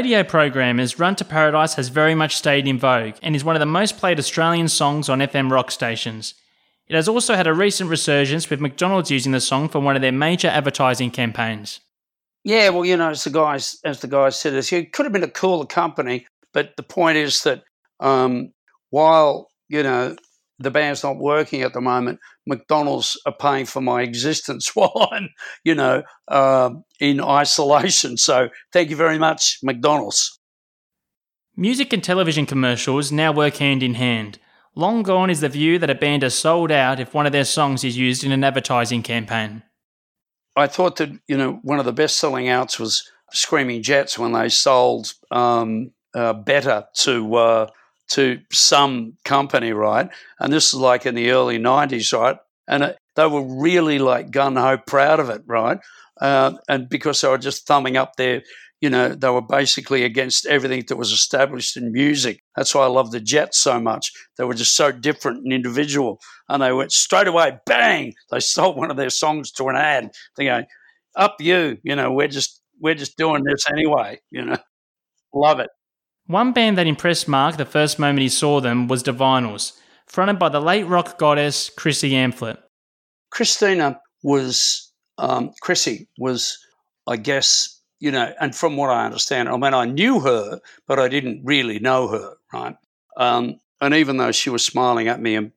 Radio 0.00 0.24
programmers, 0.24 0.98
Run 0.98 1.14
to 1.16 1.26
Paradise 1.26 1.74
has 1.74 1.90
very 1.90 2.14
much 2.14 2.34
stayed 2.34 2.66
in 2.66 2.78
vogue 2.78 3.16
and 3.22 3.36
is 3.36 3.44
one 3.44 3.54
of 3.54 3.60
the 3.60 3.66
most 3.66 3.98
played 3.98 4.18
Australian 4.18 4.68
songs 4.68 5.10
on 5.10 5.18
FM 5.18 5.50
rock 5.50 5.70
stations. 5.70 6.32
It 6.88 6.94
has 6.94 7.06
also 7.06 7.34
had 7.34 7.46
a 7.46 7.52
recent 7.52 7.90
resurgence 7.90 8.48
with 8.48 8.62
McDonald's 8.62 9.10
using 9.10 9.32
the 9.32 9.42
song 9.42 9.68
for 9.68 9.78
one 9.78 9.96
of 9.96 10.00
their 10.00 10.10
major 10.10 10.48
advertising 10.48 11.10
campaigns. 11.10 11.80
Yeah, 12.44 12.70
well, 12.70 12.86
you 12.86 12.96
know, 12.96 13.10
as 13.10 13.24
the 13.24 13.30
guys 13.30 13.78
as 13.84 14.00
the 14.00 14.08
guys 14.08 14.36
said, 14.36 14.54
it 14.54 14.92
could 14.94 15.04
have 15.04 15.12
been 15.12 15.22
a 15.22 15.28
cooler 15.28 15.66
company, 15.66 16.26
but 16.54 16.76
the 16.78 16.82
point 16.82 17.18
is 17.18 17.42
that 17.42 17.62
um, 18.00 18.54
while 18.88 19.50
you 19.68 19.82
know 19.82 20.16
the 20.60 20.70
band's 20.70 21.02
not 21.02 21.16
working 21.16 21.62
at 21.62 21.72
the 21.72 21.80
moment, 21.80 22.20
McDonald's 22.46 23.18
are 23.24 23.34
paying 23.34 23.64
for 23.64 23.80
my 23.80 24.02
existence 24.02 24.70
while 24.74 25.08
I'm, 25.10 25.30
you 25.64 25.74
know, 25.74 26.02
uh, 26.28 26.70
in 27.00 27.20
isolation. 27.20 28.16
So 28.16 28.50
thank 28.72 28.90
you 28.90 28.96
very 28.96 29.18
much, 29.18 29.58
McDonald's. 29.62 30.38
Music 31.56 31.92
and 31.92 32.04
television 32.04 32.46
commercials 32.46 33.10
now 33.10 33.32
work 33.32 33.56
hand 33.56 33.82
in 33.82 33.94
hand. 33.94 34.38
Long 34.76 35.02
gone 35.02 35.30
is 35.30 35.40
the 35.40 35.48
view 35.48 35.78
that 35.78 35.90
a 35.90 35.94
band 35.94 36.22
is 36.22 36.38
sold 36.38 36.70
out 36.70 37.00
if 37.00 37.12
one 37.12 37.26
of 37.26 37.32
their 37.32 37.44
songs 37.44 37.82
is 37.82 37.98
used 37.98 38.22
in 38.22 38.30
an 38.30 38.44
advertising 38.44 39.02
campaign. 39.02 39.62
I 40.56 40.66
thought 40.66 40.96
that, 40.96 41.10
you 41.26 41.36
know, 41.36 41.58
one 41.62 41.78
of 41.78 41.86
the 41.86 41.92
best 41.92 42.18
selling 42.18 42.48
outs 42.48 42.78
was 42.78 43.02
Screaming 43.32 43.82
Jets 43.82 44.18
when 44.18 44.32
they 44.32 44.48
sold 44.48 45.14
um, 45.30 45.92
uh, 46.14 46.34
Better 46.34 46.86
to. 46.98 47.34
Uh, 47.34 47.66
to 48.10 48.40
some 48.52 49.14
company, 49.24 49.72
right? 49.72 50.08
And 50.38 50.52
this 50.52 50.68
is 50.68 50.74
like 50.74 51.06
in 51.06 51.14
the 51.14 51.30
early 51.30 51.58
90s, 51.58 52.12
right? 52.12 52.36
And 52.68 52.82
it, 52.84 52.98
they 53.16 53.26
were 53.26 53.44
really 53.60 53.98
like 53.98 54.30
gun 54.30 54.56
ho 54.56 54.78
proud 54.78 55.20
of 55.20 55.30
it, 55.30 55.42
right? 55.46 55.78
Uh, 56.20 56.52
and 56.68 56.88
because 56.88 57.20
they 57.20 57.28
were 57.28 57.38
just 57.38 57.66
thumbing 57.66 57.96
up 57.96 58.16
their, 58.16 58.42
you 58.80 58.90
know, 58.90 59.10
they 59.14 59.28
were 59.28 59.42
basically 59.42 60.04
against 60.04 60.46
everything 60.46 60.84
that 60.88 60.96
was 60.96 61.12
established 61.12 61.76
in 61.76 61.92
music. 61.92 62.40
That's 62.56 62.74
why 62.74 62.82
I 62.84 62.88
love 62.88 63.10
the 63.10 63.20
Jets 63.20 63.60
so 63.60 63.80
much. 63.80 64.10
They 64.38 64.44
were 64.44 64.54
just 64.54 64.76
so 64.76 64.90
different 64.92 65.38
and 65.44 65.52
individual. 65.52 66.20
And 66.48 66.62
they 66.62 66.72
went 66.72 66.92
straight 66.92 67.26
away, 67.28 67.58
bang, 67.66 68.14
they 68.30 68.40
sold 68.40 68.76
one 68.76 68.90
of 68.90 68.96
their 68.96 69.10
songs 69.10 69.50
to 69.52 69.68
an 69.68 69.76
ad. 69.76 70.10
They 70.36 70.44
go, 70.44 70.62
up 71.16 71.36
you, 71.40 71.78
you 71.82 71.96
know, 71.96 72.12
we're 72.12 72.28
just, 72.28 72.60
we're 72.80 72.94
just 72.94 73.16
doing 73.16 73.44
this 73.44 73.64
anyway, 73.70 74.20
you 74.30 74.44
know. 74.44 74.58
Love 75.34 75.60
it. 75.60 75.70
One 76.30 76.52
band 76.52 76.78
that 76.78 76.86
impressed 76.86 77.26
Mark 77.26 77.56
the 77.56 77.64
first 77.64 77.98
moment 77.98 78.20
he 78.20 78.28
saw 78.28 78.60
them 78.60 78.86
was 78.86 79.02
Divinyls, 79.02 79.72
fronted 80.06 80.38
by 80.38 80.48
the 80.48 80.60
late 80.60 80.86
rock 80.86 81.18
goddess 81.18 81.70
Chrissy 81.76 82.12
Amphlett. 82.12 82.58
Christina 83.30 84.00
was, 84.22 84.92
um, 85.18 85.50
Chrissy 85.60 86.06
was, 86.18 86.64
I 87.08 87.16
guess, 87.16 87.80
you 87.98 88.12
know, 88.12 88.32
and 88.40 88.54
from 88.54 88.76
what 88.76 88.90
I 88.90 89.06
understand, 89.06 89.48
I 89.48 89.56
mean, 89.56 89.74
I 89.74 89.86
knew 89.86 90.20
her, 90.20 90.60
but 90.86 91.00
I 91.00 91.08
didn't 91.08 91.42
really 91.44 91.80
know 91.80 92.06
her, 92.06 92.34
right? 92.52 92.76
Um, 93.16 93.58
and 93.80 93.92
even 93.92 94.18
though 94.18 94.30
she 94.30 94.50
was 94.50 94.64
smiling 94.64 95.08
at 95.08 95.20
me 95.20 95.34
and 95.34 95.50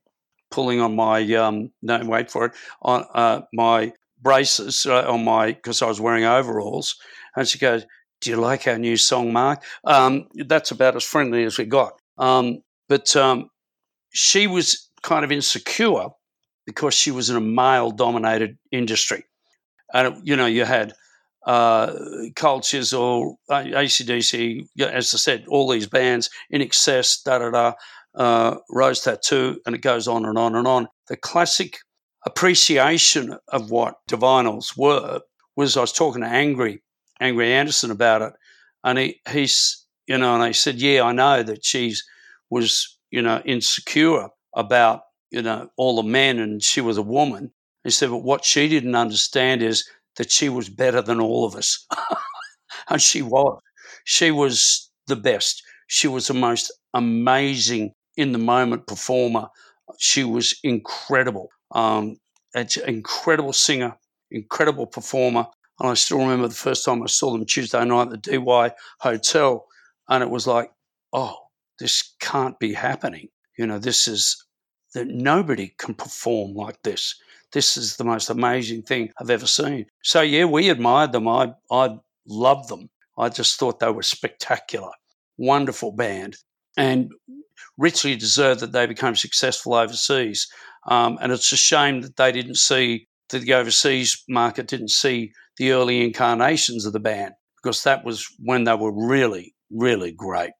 pulling 0.50 0.80
on 0.80 0.96
my, 0.96 1.22
um, 1.34 1.70
no, 1.82 2.04
wait 2.04 2.32
for 2.32 2.46
it, 2.46 2.52
on 2.82 3.04
uh, 3.14 3.42
my 3.52 3.92
braces 4.20 4.86
uh, 4.86 5.08
on 5.08 5.22
my, 5.22 5.52
because 5.52 5.82
I 5.82 5.86
was 5.86 6.00
wearing 6.00 6.24
overalls, 6.24 6.96
and 7.36 7.46
she 7.46 7.60
goes, 7.60 7.86
do 8.24 8.30
you 8.30 8.36
like 8.36 8.66
our 8.66 8.78
new 8.78 8.96
song, 8.96 9.32
Mark? 9.32 9.62
Um, 9.84 10.26
that's 10.46 10.70
about 10.70 10.96
as 10.96 11.04
friendly 11.04 11.44
as 11.44 11.58
we 11.58 11.66
got. 11.66 11.92
Um, 12.16 12.62
but 12.88 13.14
um, 13.16 13.50
she 14.12 14.46
was 14.46 14.90
kind 15.02 15.24
of 15.24 15.30
insecure 15.30 16.08
because 16.66 16.94
she 16.94 17.10
was 17.10 17.28
in 17.28 17.36
a 17.36 17.40
male 17.40 17.90
dominated 17.90 18.56
industry. 18.72 19.24
And, 19.92 20.26
you 20.26 20.36
know, 20.36 20.46
you 20.46 20.64
had 20.64 20.94
uh, 21.46 21.92
Cold 22.34 22.62
Chisel, 22.62 23.38
ACDC, 23.50 24.66
as 24.80 25.14
I 25.14 25.18
said, 25.18 25.44
all 25.48 25.70
these 25.70 25.86
bands, 25.86 26.30
INXS, 26.52 27.24
da 27.24 27.38
da 27.38 27.50
da, 27.50 27.72
uh, 28.14 28.56
Rose 28.70 29.00
Tattoo, 29.00 29.60
and 29.66 29.74
it 29.74 29.82
goes 29.82 30.08
on 30.08 30.24
and 30.24 30.38
on 30.38 30.56
and 30.56 30.66
on. 30.66 30.88
The 31.08 31.16
classic 31.18 31.76
appreciation 32.24 33.36
of 33.48 33.70
what 33.70 33.96
Divinyls 34.08 34.78
were 34.78 35.20
was 35.56 35.76
I 35.76 35.82
was 35.82 35.92
talking 35.92 36.22
to 36.22 36.28
Angry 36.28 36.82
Angry 37.20 37.52
Anderson 37.52 37.90
about 37.90 38.22
it, 38.22 38.32
and 38.82 38.98
he 38.98 39.20
he's 39.30 39.86
you 40.06 40.18
know, 40.18 40.34
and 40.34 40.42
I 40.42 40.52
said, 40.52 40.76
yeah, 40.76 41.02
I 41.02 41.12
know 41.12 41.42
that 41.42 41.64
she's 41.64 42.04
was 42.50 42.98
you 43.10 43.22
know 43.22 43.40
insecure 43.44 44.28
about 44.54 45.02
you 45.30 45.42
know 45.42 45.68
all 45.76 45.96
the 45.96 46.02
men, 46.08 46.38
and 46.38 46.62
she 46.62 46.80
was 46.80 46.96
a 46.98 47.02
woman. 47.02 47.52
He 47.84 47.90
said, 47.90 48.10
but 48.10 48.18
what 48.24 48.44
she 48.44 48.68
didn't 48.68 48.94
understand 48.94 49.62
is 49.62 49.88
that 50.16 50.30
she 50.30 50.48
was 50.48 50.68
better 50.68 51.02
than 51.02 51.20
all 51.20 51.44
of 51.44 51.54
us, 51.54 51.86
and 52.88 53.00
she 53.00 53.22
was. 53.22 53.60
She 54.04 54.30
was 54.30 54.90
the 55.06 55.16
best. 55.16 55.62
She 55.86 56.08
was 56.08 56.26
the 56.28 56.34
most 56.34 56.72
amazing 56.94 57.92
in 58.16 58.32
the 58.32 58.38
moment 58.38 58.86
performer. 58.86 59.48
She 59.98 60.24
was 60.24 60.54
incredible. 60.62 61.48
Um, 61.72 62.16
an 62.54 62.68
incredible 62.86 63.52
singer, 63.52 63.96
incredible 64.30 64.86
performer, 64.86 65.46
and 65.80 65.88
I 65.90 65.94
still 65.94 66.18
remember 66.18 66.48
the 66.48 66.54
first 66.54 66.84
time 66.84 67.02
I 67.02 67.06
saw 67.06 67.32
them 67.32 67.44
Tuesday 67.44 67.84
night 67.84 68.02
at 68.02 68.10
the 68.10 68.16
Dee 68.16 68.38
Why 68.38 68.72
Hotel, 69.00 69.66
and 70.08 70.22
it 70.22 70.30
was 70.30 70.46
like, 70.46 70.70
oh, 71.12 71.36
this 71.78 72.14
can't 72.20 72.58
be 72.58 72.72
happening. 72.72 73.28
You 73.58 73.66
know, 73.66 73.78
this 73.78 74.06
is 74.06 74.44
that 74.94 75.08
nobody 75.08 75.74
can 75.78 75.94
perform 75.94 76.54
like 76.54 76.80
this. 76.82 77.16
This 77.52 77.76
is 77.76 77.96
the 77.96 78.04
most 78.04 78.30
amazing 78.30 78.82
thing 78.82 79.10
I've 79.20 79.30
ever 79.30 79.46
seen. 79.46 79.86
So 80.02 80.20
yeah, 80.20 80.44
we 80.44 80.70
admired 80.70 81.12
them. 81.12 81.28
I 81.28 81.54
I 81.70 81.96
loved 82.26 82.68
them. 82.68 82.90
I 83.16 83.28
just 83.28 83.58
thought 83.58 83.78
they 83.78 83.90
were 83.90 84.02
spectacular, 84.02 84.90
wonderful 85.36 85.92
band, 85.92 86.36
and 86.76 87.12
richly 87.78 88.16
deserved 88.16 88.60
that 88.60 88.72
they 88.72 88.86
became 88.86 89.14
successful 89.14 89.74
overseas. 89.74 90.48
Um, 90.86 91.18
and 91.20 91.32
it's 91.32 91.52
a 91.52 91.56
shame 91.56 92.02
that 92.02 92.16
they 92.16 92.32
didn't 92.32 92.56
see 92.56 93.08
the 93.30 93.54
overseas 93.54 94.22
market 94.28 94.66
didn't 94.66 94.90
see 94.90 95.32
the 95.56 95.72
early 95.72 96.04
incarnations 96.04 96.86
of 96.86 96.92
the 96.92 97.00
band 97.00 97.34
because 97.62 97.82
that 97.84 98.04
was 98.04 98.26
when 98.38 98.64
they 98.64 98.74
were 98.74 98.92
really, 98.92 99.54
really 99.70 100.12
great. 100.12 100.52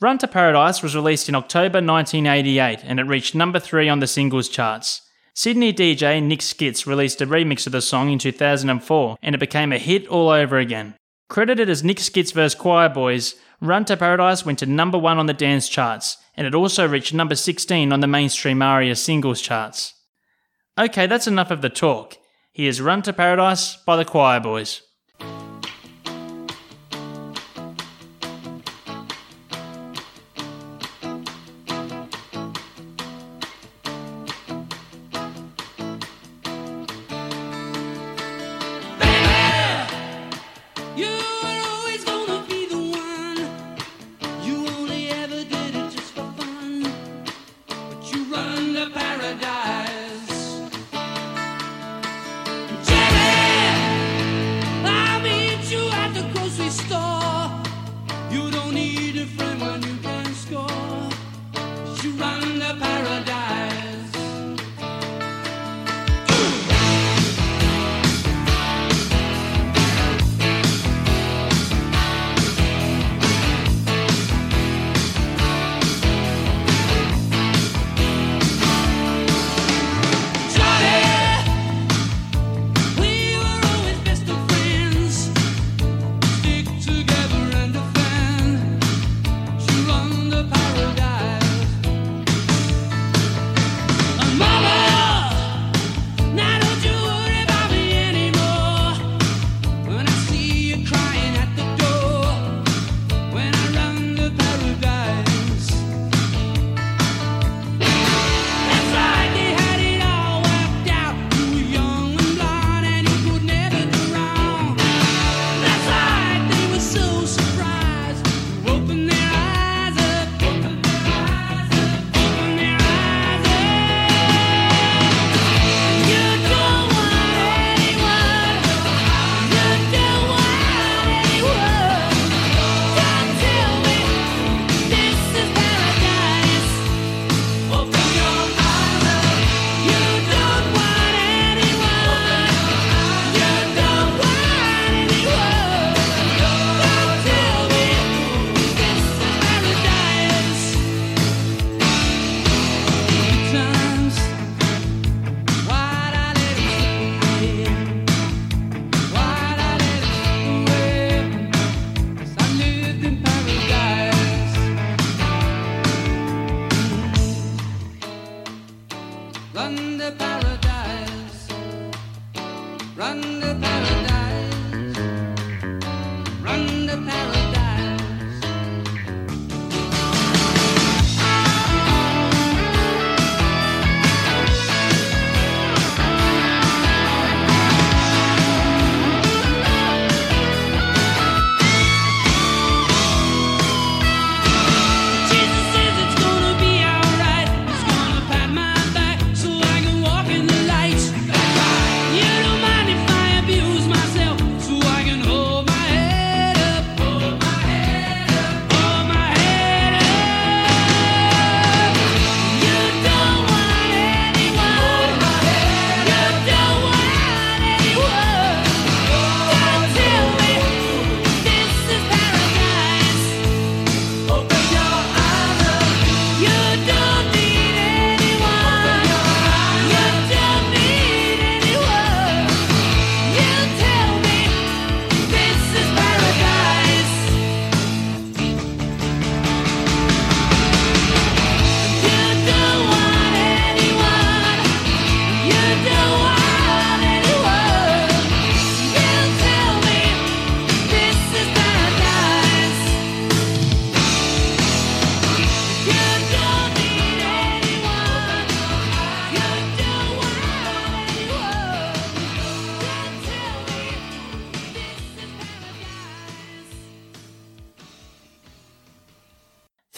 Run 0.00 0.18
to 0.18 0.28
Paradise 0.28 0.82
was 0.82 0.94
released 0.94 1.28
in 1.28 1.34
October 1.34 1.78
1988 1.78 2.80
and 2.84 3.00
it 3.00 3.04
reached 3.04 3.34
number 3.34 3.58
three 3.58 3.88
on 3.88 3.98
the 3.98 4.06
singles 4.06 4.48
charts. 4.48 5.02
Sydney 5.34 5.72
DJ 5.72 6.22
Nick 6.22 6.40
Skitz 6.40 6.86
released 6.86 7.20
a 7.20 7.26
remix 7.26 7.66
of 7.66 7.72
the 7.72 7.80
song 7.80 8.10
in 8.10 8.18
2004 8.18 9.16
and 9.22 9.34
it 9.34 9.38
became 9.38 9.72
a 9.72 9.78
hit 9.78 10.06
all 10.06 10.28
over 10.28 10.58
again. 10.58 10.94
Credited 11.28 11.68
as 11.68 11.82
Nick 11.82 11.98
Skitz 11.98 12.32
vs 12.32 12.54
Choirboys, 12.54 13.34
Run 13.60 13.84
to 13.86 13.96
Paradise 13.96 14.46
went 14.46 14.60
to 14.60 14.66
number 14.66 14.98
one 14.98 15.18
on 15.18 15.26
the 15.26 15.34
dance 15.34 15.68
charts 15.68 16.16
and 16.36 16.46
it 16.46 16.54
also 16.54 16.86
reached 16.86 17.12
number 17.12 17.34
16 17.34 17.92
on 17.92 17.98
the 17.98 18.06
mainstream 18.06 18.62
ARIA 18.62 18.94
singles 18.94 19.40
charts. 19.40 19.94
Okay, 20.78 21.08
that's 21.08 21.26
enough 21.26 21.50
of 21.50 21.60
the 21.60 21.68
talk. 21.68 22.18
Here's 22.52 22.80
Run 22.80 23.02
to 23.02 23.12
Paradise 23.12 23.76
by 23.84 23.96
the 23.96 24.04
Choirboys. 24.04 24.82
Run 24.82 24.87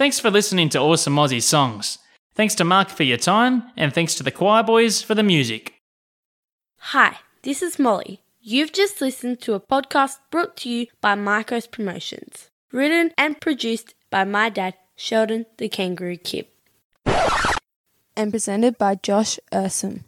Thanks 0.01 0.19
for 0.19 0.31
listening 0.31 0.71
to 0.71 0.79
Awesome 0.79 1.17
Aussie 1.17 1.43
Songs. 1.43 1.99
Thanks 2.35 2.55
to 2.55 2.65
Mark 2.65 2.89
for 2.89 3.03
your 3.03 3.19
time, 3.19 3.65
and 3.77 3.93
thanks 3.93 4.15
to 4.15 4.23
the 4.23 4.33
Choirboys 4.33 5.05
for 5.05 5.15
the 5.15 5.23
music. 5.23 5.75
Hi, 6.79 7.19
this 7.43 7.61
is 7.61 7.79
Molly. 7.79 8.23
You've 8.41 8.73
just 8.73 9.03
listened 9.03 9.43
to 9.43 9.53
a 9.53 9.61
podcast 9.61 10.17
brought 10.31 10.57
to 10.57 10.71
you 10.71 10.87
by 11.03 11.17
Marcos 11.17 11.67
Promotions, 11.67 12.49
written 12.73 13.13
and 13.19 13.39
produced 13.43 13.95
by 14.09 14.25
my 14.25 14.49
dad, 14.49 14.73
Sheldon 14.97 15.45
the 15.59 15.69
Kangaroo 15.69 16.17
Kid. 16.17 16.47
and 18.17 18.31
presented 18.31 18.79
by 18.79 18.95
Josh 18.95 19.39
Urson. 19.53 20.05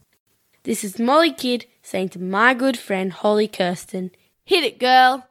This 0.62 0.84
is 0.84 0.98
Molly 0.98 1.34
Kid 1.34 1.66
saying 1.82 2.08
to 2.10 2.18
my 2.18 2.54
good 2.54 2.78
friend 2.78 3.12
Holly 3.12 3.46
Kirsten, 3.46 4.10
Hit 4.46 4.64
it, 4.64 4.80
girl! 4.80 5.28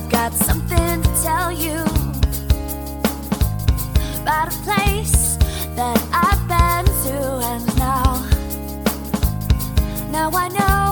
I've 0.00 0.08
got 0.10 0.32
something 0.32 1.02
to 1.02 1.22
tell 1.24 1.50
you 1.50 1.80
about 4.22 4.54
a 4.54 4.58
place 4.62 5.36
that 5.74 5.98
I've 6.12 6.46
been 6.46 6.86
to, 7.04 7.18
and 7.50 7.66
now, 7.76 8.22
now 10.12 10.30
I 10.30 10.48
know 10.50 10.87